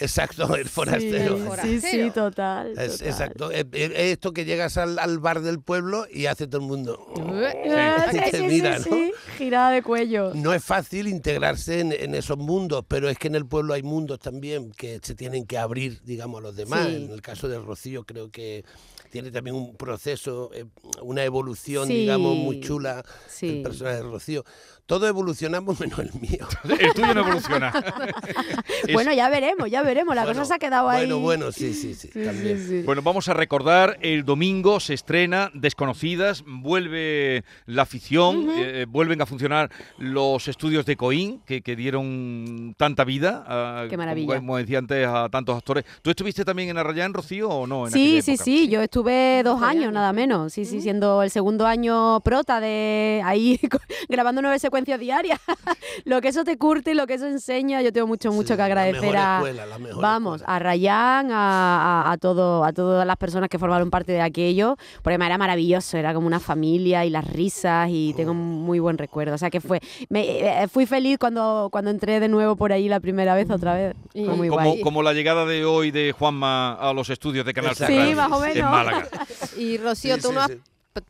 Exacto, 0.00 0.56
el 0.56 0.68
forastero. 0.68 1.36
Sí, 1.36 1.42
Forastero. 1.44 1.80
sí, 1.82 2.02
sí, 2.04 2.10
total. 2.10 2.72
Es- 2.78 2.92
total. 2.92 3.08
exacto. 3.08 3.50
Es, 3.50 3.66
es 3.72 3.90
esto 3.94 4.32
que 4.32 4.44
llegas 4.46 4.78
al, 4.78 4.98
al 4.98 5.18
bar 5.18 5.42
del 5.42 5.60
pueblo 5.60 6.06
y 6.10 6.26
hace 6.26 6.46
todo 6.46 6.62
el 6.62 6.66
mundo. 6.66 7.06
Sí. 7.14 7.22
sí, 8.10 8.30
Te 8.30 8.38
sí, 8.38 8.42
mira, 8.44 8.78
sí, 8.80 8.90
¿no? 8.90 8.96
Girada 9.42 9.70
de 9.70 9.82
cuello. 9.82 10.32
No 10.34 10.52
es 10.54 10.64
fácil 10.64 11.08
integrarse 11.08 11.80
en, 11.80 11.92
en 11.92 12.14
esos 12.14 12.38
mundos, 12.38 12.84
pero 12.86 13.08
es 13.08 13.18
que 13.18 13.28
en 13.28 13.34
el 13.34 13.46
pueblo 13.46 13.74
hay 13.74 13.82
mundos 13.82 14.20
también 14.20 14.70
que 14.72 15.00
se 15.02 15.14
tienen 15.14 15.46
que 15.46 15.58
abrir, 15.58 16.00
digamos, 16.04 16.38
a 16.40 16.42
los 16.42 16.56
demás. 16.56 16.86
Sí. 16.88 16.96
En 16.96 17.10
el 17.10 17.20
caso 17.22 17.48
de 17.48 17.58
Rocío 17.58 18.04
creo 18.04 18.30
que 18.30 18.64
tiene 19.10 19.30
también 19.30 19.56
un 19.56 19.76
proceso, 19.76 20.50
eh, 20.54 20.64
una 21.02 21.24
evolución, 21.24 21.86
Sí. 21.88 21.94
digamos, 21.94 22.36
muy 22.36 22.60
chula 22.60 23.04
Sí. 23.28 23.58
el 23.58 23.62
personaje 23.62 23.96
de 23.96 24.02
Rocío. 24.04 24.44
Todos 24.86 25.08
evolucionamos 25.08 25.78
menos 25.80 25.98
el 26.00 26.10
mío. 26.20 26.46
El 26.78 26.92
tuyo 26.92 27.14
no 27.14 27.20
evoluciona. 27.20 27.72
Es- 28.86 28.92
Bueno, 28.92 29.12
ya 29.14 29.28
veremos, 29.30 29.70
ya 29.70 29.82
veremos. 29.82 30.14
La 30.14 30.24
Bueno, 30.24 30.40
cosa 30.40 30.48
se 30.48 30.54
ha 30.54 30.58
quedado 30.58 30.88
ahí. 30.90 31.06
Bueno, 31.06 31.20
bueno, 31.20 31.52
sí, 31.52 31.72
sí, 31.72 31.94
sí, 31.94 32.10
Sí, 32.12 32.24
también. 32.24 32.58
sí, 32.58 32.66
sí. 32.68 32.82
Bueno, 32.82 33.00
vamos 33.00 33.28
a 33.28 33.34
recordar, 33.34 33.96
el 34.02 34.24
domingo 34.24 34.80
se 34.80 34.94
estrena 34.94 35.50
Desconocidas, 35.54 36.42
vuelve 36.46 37.44
la 37.66 37.82
afición, 37.82 38.48
eh, 38.56 38.84
vuelven 38.88 39.22
a 39.22 39.26
funcionar 39.26 39.70
los 39.98 40.48
estudios 40.48 40.84
de 40.84 40.96
Coín, 40.96 41.40
que, 41.46 41.62
que 41.62 41.76
dieron 41.76 42.74
tanta 42.76 43.04
vida, 43.04 43.44
a- 43.46 43.86
Qué 43.88 43.96
maravilla. 43.96 44.36
como 44.36 44.56
decía 44.58 44.78
antes, 44.78 45.06
a 45.06 45.28
tantos 45.30 45.56
actores. 45.56 45.84
¿Tú 46.02 46.10
estuviste 46.10 46.44
también 46.44 46.70
en 46.70 46.78
Arrayán, 46.78 47.14
Rocío, 47.14 47.48
o 47.48 47.66
no? 47.68 47.86
En 47.86 47.92
Sí, 47.92 48.20
sí, 48.20 48.36
sí, 48.36 48.68
yo 48.68 48.82
estuve 48.82 49.42
dos 49.44 49.62
años, 49.62 49.84
años. 49.84 49.92
nada 49.92 50.12
menos, 50.12 50.52
sí, 50.52 50.64
sí, 50.64 50.80
siendo 50.80 51.22
el 51.22 51.30
segundo 51.30 51.66
año 51.66 52.20
prota 52.20 52.58
de 52.60 53.22
ahí 53.24 53.60
grabando 54.08 54.42
nueve 54.42 54.58
secuencias 54.58 54.71
diarias. 54.80 55.38
lo 56.04 56.20
que 56.20 56.28
eso 56.28 56.44
te 56.44 56.56
curte 56.58 56.92
y 56.92 56.94
lo 56.94 57.06
que 57.06 57.14
eso 57.14 57.26
enseña, 57.26 57.82
yo 57.82 57.92
tengo 57.92 58.06
mucho, 58.06 58.32
mucho 58.32 58.54
Sí, 58.54 58.56
que 58.56 58.62
agradecer 58.62 59.12
la 59.12 59.36
a, 59.36 59.40
mejor 59.40 59.48
escuela, 59.50 59.66
la 59.66 59.78
mejor 59.78 60.02
vamos, 60.02 60.36
escuela. 60.40 60.56
a 60.56 60.58
Rayán, 60.58 61.30
a, 61.30 62.02
a- 62.08 62.12
a 62.12 62.18
todo, 62.18 62.64
a 62.64 62.72
todas 62.72 63.06
las 63.06 63.16
personas 63.16 63.48
que 63.48 63.58
formaron 63.58 63.90
parte 63.90 64.12
de 64.12 64.20
aquello, 64.20 64.76
porque 65.02 65.14
era 65.16 65.38
maravilloso, 65.38 65.96
era 65.98 66.14
como 66.14 66.26
una 66.26 66.40
familia 66.40 67.04
y 67.04 67.10
las 67.10 67.26
risas 67.26 67.88
y 67.90 68.14
tengo 68.14 68.32
un 68.32 68.38
muy 68.62 68.78
buen 68.78 68.98
recuerdo, 68.98 69.34
o 69.34 69.38
sea 69.38 69.50
que 69.50 69.60
fue, 69.60 69.80
me, 70.08 70.62
eh, 70.62 70.68
fui 70.68 70.86
feliz 70.86 71.18
cuando, 71.18 71.68
cuando 71.70 71.90
entré 71.90 72.18
de 72.20 72.28
nuevo 72.28 72.56
por 72.56 72.72
ahí 72.72 72.88
la 72.88 73.00
primera 73.00 73.34
vez, 73.34 73.50
otra 73.50 73.74
vez, 73.74 73.94
Y- 74.14 74.24
fue 74.24 74.34
muy 74.36 74.48
como, 74.48 74.68
guay. 74.70 74.80
como 74.82 75.02
la 75.02 75.12
llegada 75.12 75.44
de 75.46 75.64
hoy 75.64 75.90
de 75.90 76.12
Juanma 76.12 76.74
a 76.74 76.92
los 76.92 77.10
estudios 77.10 77.44
de 77.46 77.52
Canal. 77.54 77.74
Sí, 77.76 78.14
más 78.14 78.30
o 78.32 78.44
en 78.44 78.54
menos. 78.54 78.70
Málaga. 78.70 79.08
Y 79.56 79.76
Rocío, 79.76 80.16
Sí, 80.16 80.22
tú 80.22 80.28
sí, 80.28 80.34
no 80.34 80.40
has 80.40 80.50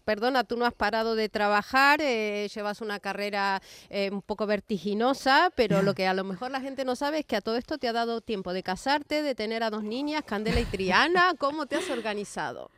Perdona, 0.05 0.45
tú 0.45 0.57
no 0.57 0.67
has 0.67 0.75
parado 0.75 1.15
de 1.15 1.29
trabajar, 1.29 2.01
eh, 2.01 2.49
llevas 2.55 2.81
una 2.81 3.01
carrera 3.01 3.61
eh, 3.91 4.11
un 4.13 4.23
poco 4.23 4.47
vertiginosa, 4.47 5.51
pero 5.57 5.83
lo 5.83 5.95
que 5.95 6.07
a 6.07 6.15
lo 6.15 6.25
mejor 6.25 6.51
la 6.51 6.61
gente 6.61 6.85
no 6.85 6.97
sabe 6.97 7.21
es 7.21 7.27
que 7.27 7.37
a 7.37 7.41
todo 7.41 7.57
esto 7.57 7.79
te 7.79 7.89
ha 7.89 7.93
dado 7.93 8.21
tiempo 8.21 8.53
de 8.53 8.63
casarte, 8.63 9.23
de 9.23 9.35
tener 9.35 9.63
a 9.63 9.71
dos 9.71 9.85
niñas, 9.85 10.23
Candela 10.25 10.61
y 10.61 10.65
Triana. 10.65 11.35
¿Cómo 11.39 11.67
te 11.67 11.77
has 11.77 11.91
organizado? 11.91 12.71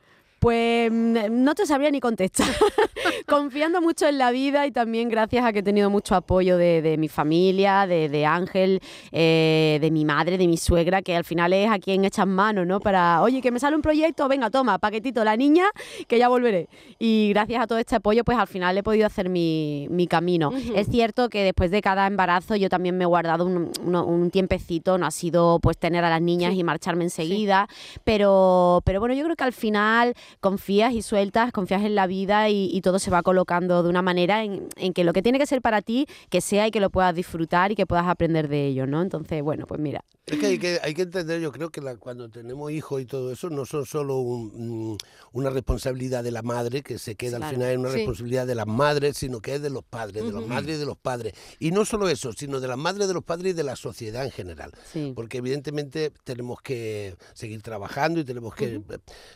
Pues 0.45 0.93
mm, 0.93 1.43
no 1.43 1.55
te 1.55 1.65
sabría 1.65 1.91
ni 1.91 2.01
contestar. 2.01 2.47
Confiando 3.27 3.81
mucho 3.81 4.07
en 4.07 4.19
la 4.19 4.31
vida 4.31 4.67
y 4.67 4.73
también 4.73 5.09
gracias 5.09 5.43
a 5.43 5.55
que 5.55 5.61
he 5.61 5.63
tenido 5.63 5.89
mucho 5.89 6.15
apoyo 6.15 6.59
de, 6.59 6.83
de 6.83 6.99
mi 6.99 7.09
familia, 7.09 7.87
de, 7.87 8.11
de 8.11 8.27
Ángel, 8.27 8.83
eh, 9.11 9.79
de 9.81 9.91
mi 9.91 10.05
madre, 10.05 10.37
de 10.37 10.47
mi 10.47 10.59
suegra, 10.59 11.01
que 11.01 11.17
al 11.17 11.25
final 11.25 11.55
es 11.55 11.71
a 11.71 11.79
quien 11.79 12.05
echan 12.05 12.29
mano, 12.29 12.67
¿no? 12.67 12.79
Para, 12.79 13.23
oye, 13.23 13.41
que 13.41 13.51
me 13.51 13.59
sale 13.59 13.75
un 13.75 13.81
proyecto, 13.81 14.29
venga, 14.29 14.51
toma, 14.51 14.79
paquetito, 14.79 15.25
la 15.25 15.35
niña, 15.35 15.65
que 16.07 16.19
ya 16.19 16.29
volveré. 16.29 16.69
Y 16.99 17.31
gracias 17.31 17.63
a 17.63 17.67
todo 17.67 17.79
este 17.79 17.97
apoyo, 17.97 18.23
pues 18.23 18.37
al 18.37 18.47
final 18.47 18.77
he 18.77 18.83
podido 18.83 19.07
hacer 19.07 19.31
mi, 19.31 19.87
mi 19.89 20.07
camino. 20.07 20.53
Es 20.75 20.89
cierto 20.89 21.31
que 21.31 21.43
después 21.43 21.71
de 21.71 21.81
cada 21.81 22.07
embarazo 22.07 22.55
yo 22.55 22.69
también 22.69 22.99
me 22.99 23.05
he 23.05 23.07
guardado 23.07 23.47
un, 23.47 23.73
un 23.83 24.31
tiempecito, 24.31 24.99
no 24.99 25.07
ha 25.07 25.11
sido 25.11 25.59
pues 25.61 25.79
tener 25.79 26.05
a 26.05 26.11
las 26.11 26.21
niñas 26.21 26.53
y 26.53 26.63
marcharme 26.65 27.05
enseguida, 27.05 27.67
pero, 28.05 28.83
pero 28.85 29.01
bueno, 29.01 29.15
yo 29.15 29.25
creo 29.25 29.37
que 29.37 29.45
al 29.45 29.55
final 29.55 30.15
confías 30.41 30.93
y 30.93 31.03
sueltas, 31.03 31.53
confías 31.53 31.83
en 31.83 31.95
la 31.95 32.07
vida 32.07 32.49
y, 32.49 32.71
y 32.73 32.81
todo 32.81 32.99
se 32.99 33.11
va 33.11 33.23
colocando 33.23 33.83
de 33.83 33.89
una 33.89 34.03
manera 34.03 34.45
en, 34.45 34.69
en 34.77 34.93
que 34.93 35.05
lo 35.05 35.13
que 35.13 35.23
tiene 35.23 35.39
que 35.39 35.47
ser 35.47 35.63
para 35.63 35.83
ti, 35.83 36.07
que 36.31 36.41
sea 36.41 36.67
y 36.67 36.71
que 36.71 36.81
lo 36.81 36.91
puedas 36.91 37.15
disfrutar 37.15 37.73
y 37.73 37.77
que 37.77 37.87
puedas 37.87 38.07
aprender 38.07 38.49
de 38.49 38.67
ello, 38.67 38.87
¿no? 38.87 39.03
Entonces, 39.03 39.43
bueno, 39.43 39.67
pues 39.67 39.81
mira. 39.81 40.05
Es 40.27 40.39
que 40.39 40.47
hay 40.47 40.59
que, 40.59 40.79
hay 40.83 40.95
que 40.95 41.03
entender, 41.03 41.41
yo 41.41 41.53
creo 41.53 41.71
que 41.71 41.81
la- 41.81 41.97
cuando 41.97 42.29
tenemos 42.31 42.73
hijos 42.73 43.03
y 43.03 43.05
todo 43.05 43.31
eso, 43.33 43.51
no 43.51 43.67
son 43.67 43.85
solo 43.85 44.17
un- 44.19 44.93
mm, 44.93 44.97
una 45.33 45.51
responsabilidad 45.51 46.25
de 46.25 46.31
la 46.31 46.43
madre, 46.43 46.83
que 46.83 46.99
se 46.99 47.15
queda 47.15 47.37
Claro. 47.37 47.45
al 47.47 47.55
final 47.55 47.71
en 47.73 47.81
una 47.81 47.91
Sí. 47.91 47.97
responsabilidad 47.97 48.47
de 48.47 48.55
las 48.55 48.67
madres, 48.67 49.17
sino 49.19 49.41
que 49.41 49.55
es 49.57 49.63
de 49.63 49.71
los 49.71 49.85
padres, 49.85 50.25
de 50.25 50.31
los 50.33 50.41
Ujú. 50.45 50.49
madres 50.49 50.77
y 50.77 50.79
de 50.79 50.87
los 50.87 50.97
padres. 50.97 51.35
Y 51.59 51.73
no 51.73 51.85
solo 51.85 52.09
eso, 52.09 52.33
sino 52.33 52.61
de 52.61 52.69
las 52.69 52.79
madres, 52.79 53.07
de 53.09 53.15
los 53.15 53.25
padres 53.25 53.51
y 53.53 53.57
de 53.57 53.65
la 53.65 53.77
sociedad 53.77 54.25
en 54.25 54.31
general. 54.31 54.73
Sí. 54.93 55.13
Porque 55.15 55.39
evidentemente 55.39 56.11
tenemos 56.25 56.61
que 56.63 57.17
seguir 57.35 57.61
trabajando 57.63 58.21
y 58.21 58.25
tenemos 58.25 58.55
que... 58.55 58.81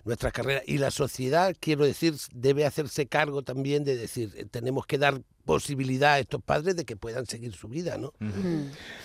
Nuestras 0.04 0.32
carreras. 0.32 0.62
Y 0.66 0.78
la 0.78 0.90
sociedad, 0.90 1.54
quiero 1.60 1.84
decir, 1.84 2.14
debe 2.32 2.64
hacerse 2.64 3.06
cargo 3.06 3.42
también 3.42 3.84
de 3.84 3.96
decir, 3.96 4.32
eh, 4.36 4.46
tenemos 4.50 4.86
que 4.86 4.96
dar 4.98 5.20
posibilidad 5.48 6.12
a 6.12 6.18
estos 6.18 6.42
padres 6.42 6.76
de 6.76 6.84
que 6.84 6.94
puedan 6.94 7.24
seguir 7.24 7.54
su 7.54 7.68
vida, 7.68 7.96
¿no? 7.96 8.12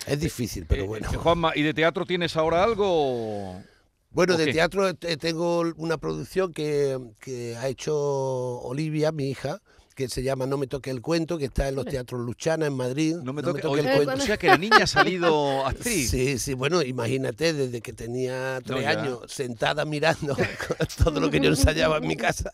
Es 0.05 0.19
difícil, 0.19 0.65
pero 0.67 0.83
Eh, 0.83 0.87
bueno. 0.87 1.09
eh, 1.09 1.15
Juanma, 1.15 1.53
¿y 1.55 1.61
de 1.61 1.73
teatro 1.73 2.05
tienes 2.05 2.35
ahora 2.35 2.65
algo? 2.65 3.63
Bueno, 4.11 4.33
¿O 4.35 4.37
de 4.37 4.47
qué? 4.47 4.51
teatro 4.51 4.89
eh, 4.89 4.93
tengo 5.17 5.61
una 5.77 5.97
producción 5.97 6.51
que, 6.51 6.99
que 7.21 7.55
ha 7.55 7.69
hecho 7.69 7.95
Olivia, 7.95 9.13
mi 9.13 9.29
hija, 9.29 9.61
que 9.95 10.09
se 10.09 10.23
llama 10.23 10.45
No 10.45 10.57
me 10.57 10.67
toque 10.67 10.89
el 10.89 11.01
cuento, 11.01 11.37
que 11.37 11.45
está 11.45 11.67
en 11.67 11.75
los 11.75 11.85
teatros 11.85 12.21
Luchana 12.21 12.65
en 12.65 12.73
Madrid. 12.73 13.15
No 13.23 13.33
me 13.33 13.41
toque. 13.43 13.61
el 13.61 13.67
Oye, 13.67 13.83
cuento. 13.95 14.13
o 14.13 14.25
sea 14.25 14.37
que 14.37 14.47
la 14.47 14.57
niña 14.57 14.77
ha 14.83 14.87
salido 14.87 15.65
actriz. 15.67 16.09
Sí, 16.09 16.37
sí, 16.39 16.53
bueno, 16.53 16.81
imagínate, 16.81 17.53
desde 17.53 17.81
que 17.81 17.93
tenía 17.93 18.59
tres 18.65 18.81
ya. 18.83 18.89
años 18.91 19.19
sentada 19.27 19.85
mirando 19.85 20.35
todo 21.03 21.19
lo 21.19 21.29
que 21.29 21.39
yo 21.39 21.49
ensayaba 21.49 21.97
en 21.97 22.07
mi 22.07 22.15
casa, 22.15 22.51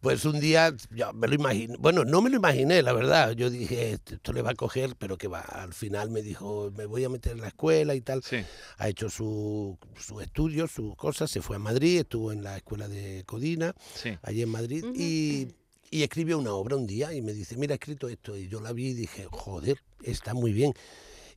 pues 0.00 0.24
un 0.24 0.40
día 0.40 0.74
ya 0.94 1.12
me 1.12 1.26
lo 1.28 1.34
imaginé, 1.34 1.76
bueno, 1.78 2.04
no 2.04 2.22
me 2.22 2.30
lo 2.30 2.36
imaginé, 2.36 2.82
la 2.82 2.92
verdad, 2.92 3.32
yo 3.32 3.50
dije, 3.50 3.92
"Esto- 3.92 4.32
le 4.32 4.42
va 4.42 4.50
a 4.50 4.54
coger, 4.54 4.94
pero 4.98 5.16
que 5.16 5.28
va, 5.28 5.40
al 5.40 5.72
final 5.72 6.10
me 6.10 6.22
dijo, 6.22 6.70
me 6.76 6.86
voy 6.86 7.04
a 7.04 7.08
meter 7.08 7.32
en 7.32 7.40
la 7.40 7.48
escuela 7.48 7.94
y 7.94 8.00
tal, 8.02 8.22
Sí. 8.22 8.36
ha 8.78 8.88
hecho 8.88 9.08
su, 9.10 9.78
su 9.98 10.20
estudio, 10.20 10.66
sus 10.68 10.94
cosas, 10.96 11.30
se 11.30 11.40
fue 11.40 11.56
a 11.56 11.58
Madrid, 11.58 12.00
estuvo 12.00 12.32
en 12.32 12.42
la 12.44 12.56
escuela 12.56 12.86
de 12.88 13.24
Codina, 13.26 13.74
Sí. 13.94 14.16
allí 14.22 14.42
en 14.42 14.48
Madrid, 14.50 14.84
y, 14.94 15.48
y 15.90 16.02
escribió 16.02 16.38
una 16.38 16.52
obra 16.52 16.76
un 16.76 16.86
día 16.86 17.12
y 17.12 17.22
me 17.22 17.32
dice, 17.32 17.56
mira, 17.56 17.74
he 17.74 17.76
escrito 17.76 18.08
esto. 18.08 18.36
Y 18.36 18.48
yo 18.48 18.60
la 18.60 18.72
vi 18.72 18.88
y 18.88 18.94
dije, 18.94 19.26
joder, 19.30 19.80
está 20.02 20.34
muy 20.34 20.52
bien. 20.52 20.72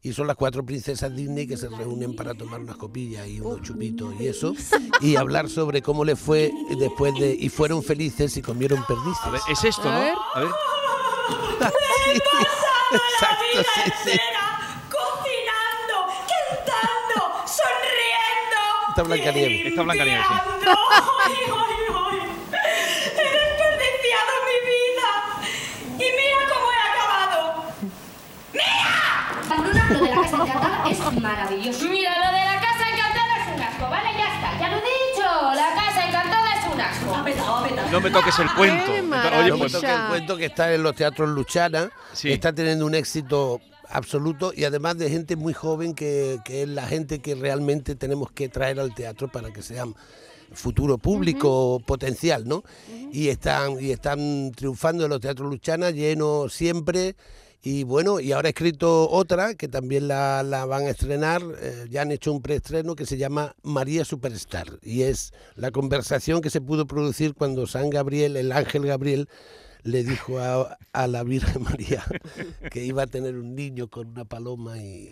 Y 0.01 0.13
son 0.13 0.27
las 0.27 0.37
cuatro 0.37 0.65
princesas 0.65 1.13
Disney 1.13 1.45
que 1.45 1.57
se 1.57 1.67
reúnen 1.67 2.15
para 2.15 2.33
tomar 2.33 2.61
unas 2.61 2.77
copillas 2.77 3.27
y 3.27 3.41
unos 3.41 3.61
chupitos 3.63 4.13
y 4.19 4.27
eso, 4.27 4.55
y 5.01 5.17
hablar 5.17 5.49
sobre 5.49 5.81
cómo 5.81 6.05
les 6.05 6.17
fue 6.17 6.53
después 6.79 7.13
de... 7.15 7.35
Y 7.37 7.49
fueron 7.49 7.83
felices 7.83 8.37
y 8.37 8.41
comieron 8.41 8.81
perdices. 8.87 9.19
A 9.23 9.29
ver, 9.29 9.41
es 9.51 9.61
esto, 9.63 9.89
A 9.89 9.93
¿no? 9.93 9.99
ver. 9.99 10.13
A 10.35 10.39
ver. 10.39 10.49
Sí, 12.91 12.95
exacto, 12.95 13.59
sí, 13.75 13.91
sí. 14.11 14.17
Cocinando, 14.89 15.97
cantando, 16.31 17.19
sonriendo. 17.45 18.59
Esta 18.89 19.03
Blancanieves. 19.03 19.67
Esta 19.67 19.81
Blancanieves, 19.83 20.25
sí. 20.25 20.33
Mirando. 20.33 20.71
Ay, 21.23 21.33
ay, 21.45 21.75
ay. 21.93 22.17
He 23.13 23.27
desperdiciado 23.37 24.33
mi 24.47 24.57
vida. 24.71 25.07
Y 25.97 26.07
mira 26.17 26.39
cómo 26.49 26.65
he 26.71 26.81
acabado. 26.89 27.45
Bruna, 29.61 29.78
lo 29.89 29.99
de 29.99 30.09
la 30.09 30.21
casa 30.21 30.37
encantada 30.37 30.89
es 30.89 31.21
maravilloso. 31.21 31.89
Mira, 31.89 32.11
lo 32.17 32.37
de 32.37 32.45
la 32.45 32.61
casa 32.61 32.89
encantada 32.89 33.37
es 33.41 33.55
un 33.55 33.61
asco, 33.61 33.89
¿vale? 33.89 34.09
Ya 34.17 34.35
está, 34.35 34.59
ya 34.59 34.69
lo 34.69 34.77
he 34.77 34.81
dicho. 34.81 35.55
La 35.55 35.75
casa 35.75 36.07
encantada 36.07 36.49
es 36.55 36.73
un 36.73 36.81
asco. 36.81 37.15
Ha 37.15 37.23
petado, 37.23 37.55
ha 37.57 37.67
petado. 37.67 37.91
No 37.91 38.01
me 38.01 38.09
toques 38.11 38.39
el 38.39 38.53
cuento. 38.53 38.85
¡Qué 38.85 38.91
Oye, 38.91 39.01
maravilla! 39.01 39.47
No 39.49 39.53
me 39.55 39.59
pues, 39.59 39.71
toque 39.73 39.91
el 39.91 40.07
cuento 40.07 40.37
que 40.37 40.45
está 40.45 40.73
en 40.73 40.83
los 40.83 40.95
teatros 40.95 41.29
Luchana, 41.29 41.89
Sí. 42.13 42.31
está 42.31 42.53
teniendo 42.53 42.85
un 42.85 42.95
éxito 42.95 43.61
absoluto 43.89 44.53
y 44.55 44.65
además 44.65 44.97
de 44.99 45.09
gente 45.09 45.35
muy 45.35 45.53
joven 45.53 45.95
que, 45.95 46.37
que 46.45 46.61
es 46.63 46.69
la 46.69 46.85
gente 46.85 47.19
que 47.19 47.33
realmente 47.35 47.95
tenemos 47.95 48.31
que 48.31 48.47
traer 48.47 48.79
al 48.79 48.93
teatro 48.93 49.27
para 49.29 49.51
que 49.51 49.63
sean 49.63 49.95
futuro 50.51 50.97
público 50.97 51.79
potencial, 51.85 52.47
¿no? 52.47 52.63
Y 53.11 53.29
están 53.29 53.79
y 53.79 53.91
están 53.91 54.51
triunfando 54.55 55.03
en 55.05 55.09
los 55.09 55.19
teatros 55.19 55.49
Luchana, 55.49 55.89
llenos 55.91 56.53
siempre. 56.53 57.15
Y 57.61 57.83
bueno, 57.83 58.21
y 58.21 58.31
ahora 58.31 58.47
he 58.47 58.51
escrito 58.51 59.09
otra 59.09 59.53
que 59.53 59.67
también 59.67 60.07
la, 60.07 60.43
la 60.43 60.65
van 60.65 60.85
a 60.85 60.91
estrenar, 60.91 61.41
eh, 61.61 61.87
ya 61.89 62.03
han 62.03 62.11
hecho 62.11 62.31
un 62.31 62.41
preestreno 62.41 62.95
que 62.95 63.05
se 63.05 63.17
llama 63.17 63.55
María 63.63 64.05
Superstar. 64.05 64.79
Y 64.81 65.01
es 65.01 65.33
la 65.55 65.71
conversación 65.71 66.41
que 66.41 66.49
se 66.49 66.61
pudo 66.61 66.87
producir 66.87 67.33
cuando 67.33 67.67
San 67.67 67.89
Gabriel, 67.89 68.37
el 68.37 68.53
ángel 68.53 68.85
Gabriel, 68.85 69.27
le 69.83 70.03
dijo 70.03 70.39
a, 70.39 70.77
a 70.91 71.07
la 71.07 71.23
Virgen 71.23 71.63
María 71.63 72.03
que 72.71 72.83
iba 72.83 73.03
a 73.03 73.07
tener 73.07 73.35
un 73.35 73.55
niño 73.55 73.87
con 73.87 74.07
una 74.07 74.25
paloma 74.25 74.77
y, 74.77 75.11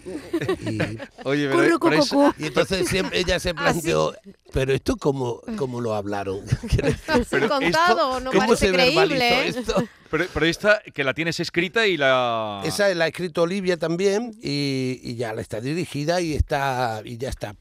y, 0.62 0.98
Oye, 1.24 1.50
pero, 1.50 2.34
y 2.38 2.46
entonces 2.46 2.88
siempre 2.88 3.20
ella 3.20 3.40
se 3.40 3.54
planteó, 3.54 4.14
pero 4.52 4.74
esto 4.74 4.98
cómo, 4.98 5.42
cómo 5.58 5.82
lo 5.82 5.94
hablaron, 5.94 6.42
Pero 7.30 7.50
contado, 7.50 8.20
no 8.20 8.32
cómo 8.32 8.48
parece 8.48 8.68
se 8.68 8.74
creíble. 8.74 9.18
¿eh? 9.18 9.48
esto. 9.50 9.88
pero, 10.12 10.26
pero 10.34 10.46
esta 10.46 10.82
que 10.94 11.04
la 11.04 11.14
tienes 11.14 11.40
escrita 11.40 11.88
y 11.88 11.98
la. 11.98 12.62
Esa 12.66 12.94
la 12.94 13.06
ha 13.06 13.08
escrito 13.08 13.44
Olivia 13.44 13.78
también 13.78 14.38
y, 14.42 15.00
y 15.04 15.16
ya 15.16 15.34
la 15.34 15.42
está 15.42 15.62
dirigida 15.62 16.22
y 16.22 16.34
está 16.34 17.02
y 17.06 17.18
ya 17.18 17.30
está, 17.30 17.56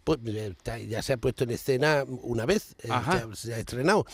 ya 0.79 1.03
se 1.03 1.13
ha 1.13 1.17
puesto 1.17 1.45
en 1.45 1.51
escena 1.51 2.05
una 2.07 2.47
vez, 2.47 2.75
eh, 2.83 2.89
ya 2.89 3.29
se 3.35 3.55
ha 3.55 3.59
estrenado 3.59 4.07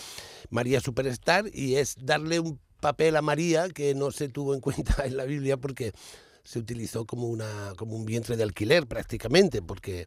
María 0.50 0.80
Superstar 0.80 1.46
y 1.52 1.76
es 1.76 1.96
darle 1.98 2.40
un 2.40 2.60
papel 2.82 3.16
a 3.16 3.22
María 3.22 3.70
que 3.70 3.94
no 3.94 4.10
se 4.10 4.28
tuvo 4.28 4.52
en 4.52 4.60
cuenta 4.60 4.94
en 5.06 5.16
la 5.16 5.24
Biblia 5.24 5.56
porque 5.56 5.92
se 6.44 6.58
utilizó 6.58 7.06
como 7.06 7.28
una 7.28 7.72
como 7.76 7.96
un 7.96 8.04
vientre 8.04 8.36
de 8.36 8.42
alquiler 8.42 8.86
prácticamente 8.86 9.62
porque 9.62 10.06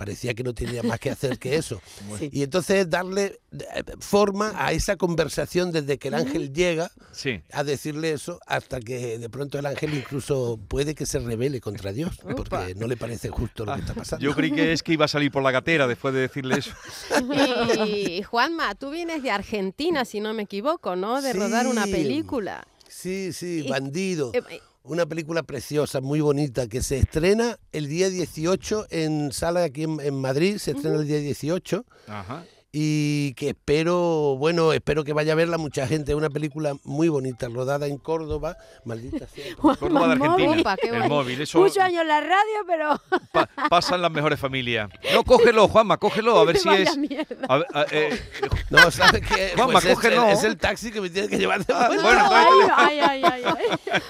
parecía 0.00 0.32
que 0.32 0.42
no 0.42 0.54
tenía 0.54 0.82
más 0.82 0.98
que 0.98 1.10
hacer 1.10 1.38
que 1.38 1.56
eso. 1.56 1.80
Sí. 2.18 2.28
Y 2.32 2.42
entonces 2.42 2.88
darle 2.88 3.38
eh, 3.52 3.84
forma 4.00 4.52
a 4.56 4.72
esa 4.72 4.96
conversación 4.96 5.70
desde 5.72 5.98
que 5.98 6.08
el 6.08 6.14
ángel 6.14 6.52
llega 6.52 6.90
Sí. 7.12 7.42
a 7.52 7.62
decirle 7.64 8.12
eso 8.12 8.40
hasta 8.46 8.80
que 8.80 9.18
de 9.18 9.28
pronto 9.30 9.58
el 9.58 9.66
ángel 9.66 9.94
incluso 9.94 10.58
puede 10.68 10.94
que 10.94 11.04
se 11.06 11.18
rebele 11.18 11.60
contra 11.60 11.92
Dios 11.92 12.16
porque 12.36 12.74
no 12.74 12.86
le 12.86 12.96
parece 12.96 13.28
justo 13.28 13.64
lo 13.64 13.74
que 13.74 13.80
está 13.80 13.94
pasando. 13.94 14.24
Yo 14.24 14.34
creí 14.34 14.50
que 14.52 14.72
es 14.72 14.82
que 14.82 14.92
iba 14.94 15.04
a 15.04 15.08
salir 15.08 15.30
por 15.30 15.42
la 15.42 15.50
gatera 15.50 15.86
después 15.86 16.14
de 16.14 16.20
decirle 16.20 16.58
eso. 16.58 16.72
Y 17.86 18.22
Juanma, 18.22 18.74
tú 18.74 18.90
vienes 18.90 19.22
de 19.22 19.30
Argentina, 19.30 20.04
si 20.04 20.20
no 20.20 20.32
me 20.34 20.42
equivoco, 20.44 20.96
¿no? 20.96 21.20
De 21.22 21.32
rodar 21.32 21.66
una 21.66 21.84
película. 21.84 22.66
Sí, 22.88 23.32
sí, 23.32 23.62
Y- 23.66 23.68
Bandido. 23.68 24.32
Eh, 24.34 24.42
Una 24.82 25.04
película 25.06 25.42
preciosa, 25.42 26.00
muy 26.00 26.20
bonita, 26.22 26.66
que 26.66 26.82
se 26.82 26.98
estrena 26.98 27.58
el 27.72 27.86
día 27.86 28.08
18 28.08 28.86
en 28.90 29.30
sala 29.30 29.64
aquí 29.64 29.82
en, 29.84 30.00
en 30.00 30.18
Madrid, 30.20 30.56
se 30.56 30.70
estrena 30.72 30.96
el 30.96 31.06
día 31.06 31.18
18 31.18 31.84
Ajá. 32.08 32.44
y 32.72 33.34
que 33.34 33.50
espero, 33.50 34.36
bueno, 34.38 34.72
espero 34.72 35.04
que 35.04 35.12
vaya 35.12 35.32
a 35.32 35.36
verla 35.36 35.58
mucha 35.58 35.86
gente. 35.86 36.12
Es 36.12 36.16
una 36.16 36.30
película 36.30 36.72
muy 36.84 37.08
bonita, 37.10 37.48
rodada 37.48 37.88
en 37.88 37.98
Córdoba, 37.98 38.56
maldita 38.86 39.26
sea. 39.28 39.54
Córdoba 39.60 40.06
de 40.06 40.12
Argentina. 40.14 40.30
móvil. 40.48 40.60
Opa, 40.60 40.76
qué 40.78 40.88
el 40.88 41.08
móvil, 41.08 41.40
eso 41.42 41.58
Muchos 41.60 41.76
años 41.78 42.00
en 42.02 42.08
la 42.08 42.20
radio, 42.22 42.64
pero 42.66 43.00
pa- 43.32 43.50
pasan 43.68 44.00
las 44.00 44.10
mejores 44.10 44.40
familias. 44.40 44.88
No, 45.12 45.24
cógelo, 45.24 45.68
Juanma, 45.68 45.98
cógelo, 45.98 46.38
a 46.38 46.44
ver 46.46 46.56
si 46.56 46.68
es. 46.70 46.96
mierda. 46.96 47.36
a 47.48 47.56
ver, 47.58 47.66
a- 47.74 47.86
eh, 47.90 48.18
No, 48.70 48.88
¿sabes 48.92 49.20
qué? 49.26 49.50
Juanma, 49.56 49.72
Pues 49.74 49.84
es, 49.86 49.94
cógelo. 49.96 50.28
es 50.28 50.44
el 50.44 50.56
taxi 50.56 50.90
que 50.92 51.00
me 51.00 51.10
tiene 51.10 51.28
que 51.28 51.36
llevar 51.38 51.66
de 51.66 51.74
Ah, 51.74 51.88
bueno, 51.88 52.28
ay, 52.76 53.00
ay, 53.00 53.22
ay, 53.24 53.42
ay. 53.44 54.00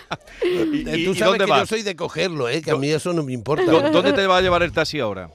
¿Y- 0.64 0.80
y- 1.02 1.04
Tú 1.04 1.10
y 1.12 1.14
sabes 1.16 1.38
dónde 1.38 1.44
que 1.46 1.58
yo 1.60 1.66
soy 1.66 1.82
de 1.82 1.96
cogerlo, 1.96 2.48
¿eh? 2.48 2.62
que 2.62 2.70
a 2.70 2.76
mí 2.76 2.88
eso 2.90 3.12
no 3.12 3.22
me 3.22 3.32
importa. 3.32 3.64
¿Dó- 3.70 3.90
¿Dónde 3.90 4.12
te 4.12 4.26
va 4.26 4.38
a 4.38 4.40
llevar 4.42 4.62
el 4.62 4.72
taxi 4.72 5.00
ahora? 5.00 5.30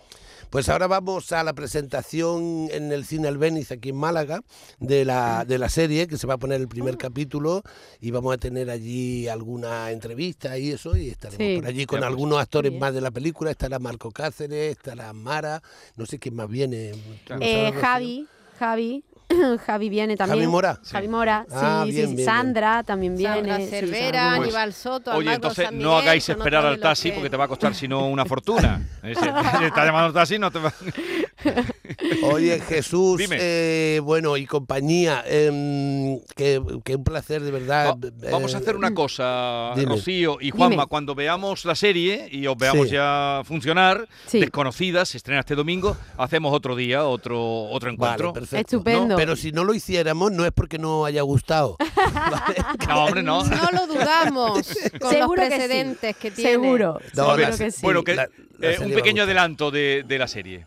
Pues 0.52 0.70
ahora 0.70 0.88
vamos 0.88 1.32
a 1.34 1.44
la 1.44 1.54
presentación 1.54 2.70
en 2.72 2.92
el 2.94 3.04
Cine 3.06 3.28
Albéniz 3.28 3.72
aquí 3.72 3.90
en 3.90 3.98
Málaga 3.98 4.42
de 4.80 5.04
la, 5.04 5.44
de 5.44 5.58
la 5.58 5.68
serie 5.70 6.08
que 6.08 6.18
se 6.18 6.28
va 6.28 6.36
a 6.36 6.38
poner 6.38 6.62
el 6.62 6.68
primer 6.70 6.98
capítulo 6.98 7.62
y 8.00 8.12
vamos 8.12 8.34
a 8.34 8.38
tener 8.38 8.70
allí 8.70 9.28
alguna 9.28 9.92
entrevista 9.92 10.58
y 10.58 10.72
eso 10.72 10.96
y 10.96 11.10
estaremos 11.10 11.40
Sí. 11.46 11.56
por 11.58 11.68
allí 11.68 11.86
con 11.86 11.98
Ya, 11.98 12.02
pues, 12.02 12.10
algunos 12.12 12.40
actores 12.40 12.72
más 12.74 12.94
de 12.94 13.02
la 13.02 13.12
película. 13.12 13.52
Estará 13.52 13.80
Marco 13.80 14.12
Cáceres, 14.12 14.78
estará 14.78 15.12
Mara, 15.14 15.62
no 15.98 16.06
sé 16.06 16.20
quién 16.20 16.36
más 16.36 16.48
viene. 16.48 16.92
¿Tú 17.26 17.34
lo 17.34 17.40
Eh? 17.42 17.74
Javi, 17.82 18.28
Javi, 18.60 19.04
Javi 19.66 19.90
viene 19.90 20.16
también. 20.16 20.40
Javi 20.40 20.52
Mora. 20.52 20.80
Javi 20.92 21.08
Mora, 21.08 21.46
sí, 21.48 21.56
Ah, 21.58 21.84
sí, 21.86 21.92
bien, 21.92 22.10
sí. 22.10 22.16
bien, 22.16 22.26
Sandra 22.26 22.84
también 22.84 23.16
viene. 23.18 23.36
Sandra 23.36 23.58
sí, 23.58 23.68
Cervera. 23.68 24.34
Aníbal 24.36 24.74
Soto, 24.74 25.12
Oye, 25.16 25.34
entonces 25.34 25.66
San 25.66 25.80
no 25.80 25.98
hagáis 25.98 26.28
esperar 26.30 26.66
al 26.66 26.80
taxi 26.80 27.10
que- 27.10 27.16
porque 27.16 27.30
te 27.30 27.38
va 27.38 27.46
a 27.46 27.48
costar 27.48 27.74
si 27.76 27.88
no 27.88 28.08
una 28.08 28.26
fortuna. 28.26 28.82
Eh, 29.04 29.14
si 29.16 29.22
te 29.60 29.66
está 29.68 29.86
llamando 29.86 30.08
el 30.08 30.14
taxi 30.14 30.40
no 30.40 30.52
te 30.52 30.60
va... 30.60 30.74
Oye, 32.24 32.60
Jesús, 32.62 33.18
Dime. 33.18 33.38
eh, 33.40 34.00
bueno, 34.04 34.36
y 34.38 34.46
compañía, 34.46 35.24
em, 35.28 36.20
que, 36.36 36.62
que 36.84 36.96
un 36.96 37.04
placer 37.04 37.42
de 37.44 37.52
verdad. 37.52 37.96
Va- 38.02 38.32
vamos 38.32 38.54
a 38.54 38.58
eh, 38.58 38.62
hacer 38.62 38.76
una 38.76 38.94
cosa, 38.94 39.72
dime. 39.76 39.92
Rocío 39.96 40.38
y 40.42 40.50
Juanma, 40.52 40.70
Dime. 40.76 40.88
cuando 40.88 41.16
veamos 41.16 41.66
la 41.66 41.76
serie 41.76 42.28
y 42.32 42.48
os 42.48 42.58
veamos 42.58 42.88
Sí. 42.88 42.94
ya 42.96 43.42
funcionar, 43.46 44.08
Sí. 44.28 44.40
desconocidas, 44.40 45.10
se 45.10 45.18
estrena 45.18 45.42
este 45.42 45.56
domingo, 45.56 45.96
hacemos 46.18 46.54
otro 46.54 46.76
día, 46.76 47.06
otro 47.06 47.64
otro 47.70 47.92
encuentro. 47.92 48.30
Vale, 48.34 48.40
perfecto. 48.42 48.78
Estupendo. 48.78 49.08
No, 49.10 49.16
pero 49.26 49.36
si 49.36 49.52
no 49.52 49.64
lo 49.64 49.74
hiciéramos, 49.74 50.32
no 50.32 50.46
es 50.46 50.52
porque 50.52 50.78
no 50.78 51.04
haya 51.06 51.22
gustado. 51.24 51.78
¿vale? 52.14 52.56
no, 52.88 53.06
hombre, 53.06 53.24
no. 53.24 53.44
No 53.44 53.70
lo 53.72 53.88
dudamos 53.88 54.52
con 55.00 55.10
Seguro 55.12 55.42
los 55.42 55.50
que 55.50 55.56
sí. 55.56 55.58
precedentes 55.68 56.16
que 56.18 56.32
tiene. 56.32 56.52
Seguro, 56.52 57.00
No, 57.16 57.24
seguro 57.26 57.38
la- 57.38 57.58
que 57.58 57.72
sí. 57.72 57.80
Bueno, 57.82 58.04
que, 58.04 58.16
La- 58.16 58.30
la 58.60 58.72
eh, 58.72 58.80
un 58.80 58.92
pequeño 58.94 59.24
adelanto 59.24 59.72
de, 59.72 60.04
de 60.08 60.18
la 60.20 60.28
serie. 60.28 60.66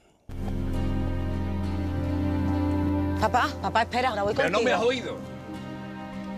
Papá, 3.21 3.49
papá, 3.63 3.83
espera, 3.83 4.11
ahora 4.11 4.23
voy 4.23 4.35
Pero 4.35 4.49
no 4.51 4.59
contigo. 4.59 4.77
me 4.77 4.81
has 4.83 4.85
oído. 4.87 5.17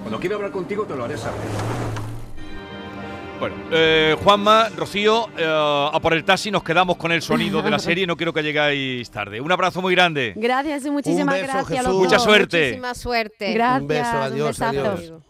Cuando 0.00 0.18
quiero 0.20 0.37
hablar 0.37 0.50
contigo 0.50 0.85
te 0.85 0.94
lo 0.96 1.04
haré 1.04 1.16
saber. 1.18 1.40
Bueno, 3.40 3.57
eh, 3.72 4.14
Juanma, 4.22 4.68
Rocío, 4.76 5.31
eh, 5.38 5.46
a 5.48 5.98
por 6.00 6.12
el 6.12 6.24
taxi 6.24 6.50
nos 6.50 6.62
quedamos 6.62 6.98
con 6.98 7.11
el 7.11 7.22
sonido 7.22 7.62
de 7.62 7.70
la 7.70 7.79
serie, 7.79 8.07
no 8.07 8.14
quiero 8.14 8.35
que 8.35 8.42
llegáis 8.42 9.11
tarde. 9.11 9.40
Un 9.40 9.50
abrazo 9.50 9.81
muy 9.81 9.94
grande. 9.94 10.35
Gracias 10.37 10.85
y 10.85 10.90
muchísimas 10.90 11.37
beso, 11.37 11.46
gracias. 11.46 11.57
a 11.57 11.64
los 11.64 11.68
Jesús. 11.79 11.87
dos. 11.87 12.05
Mucha 12.05 12.18
suerte. 12.18 12.64
Muchísima 12.66 12.94
suerte. 12.94 13.55
Gracias. 13.55 13.81
Un 13.81 13.88
beso, 13.88 14.64
adiós. 14.64 15.30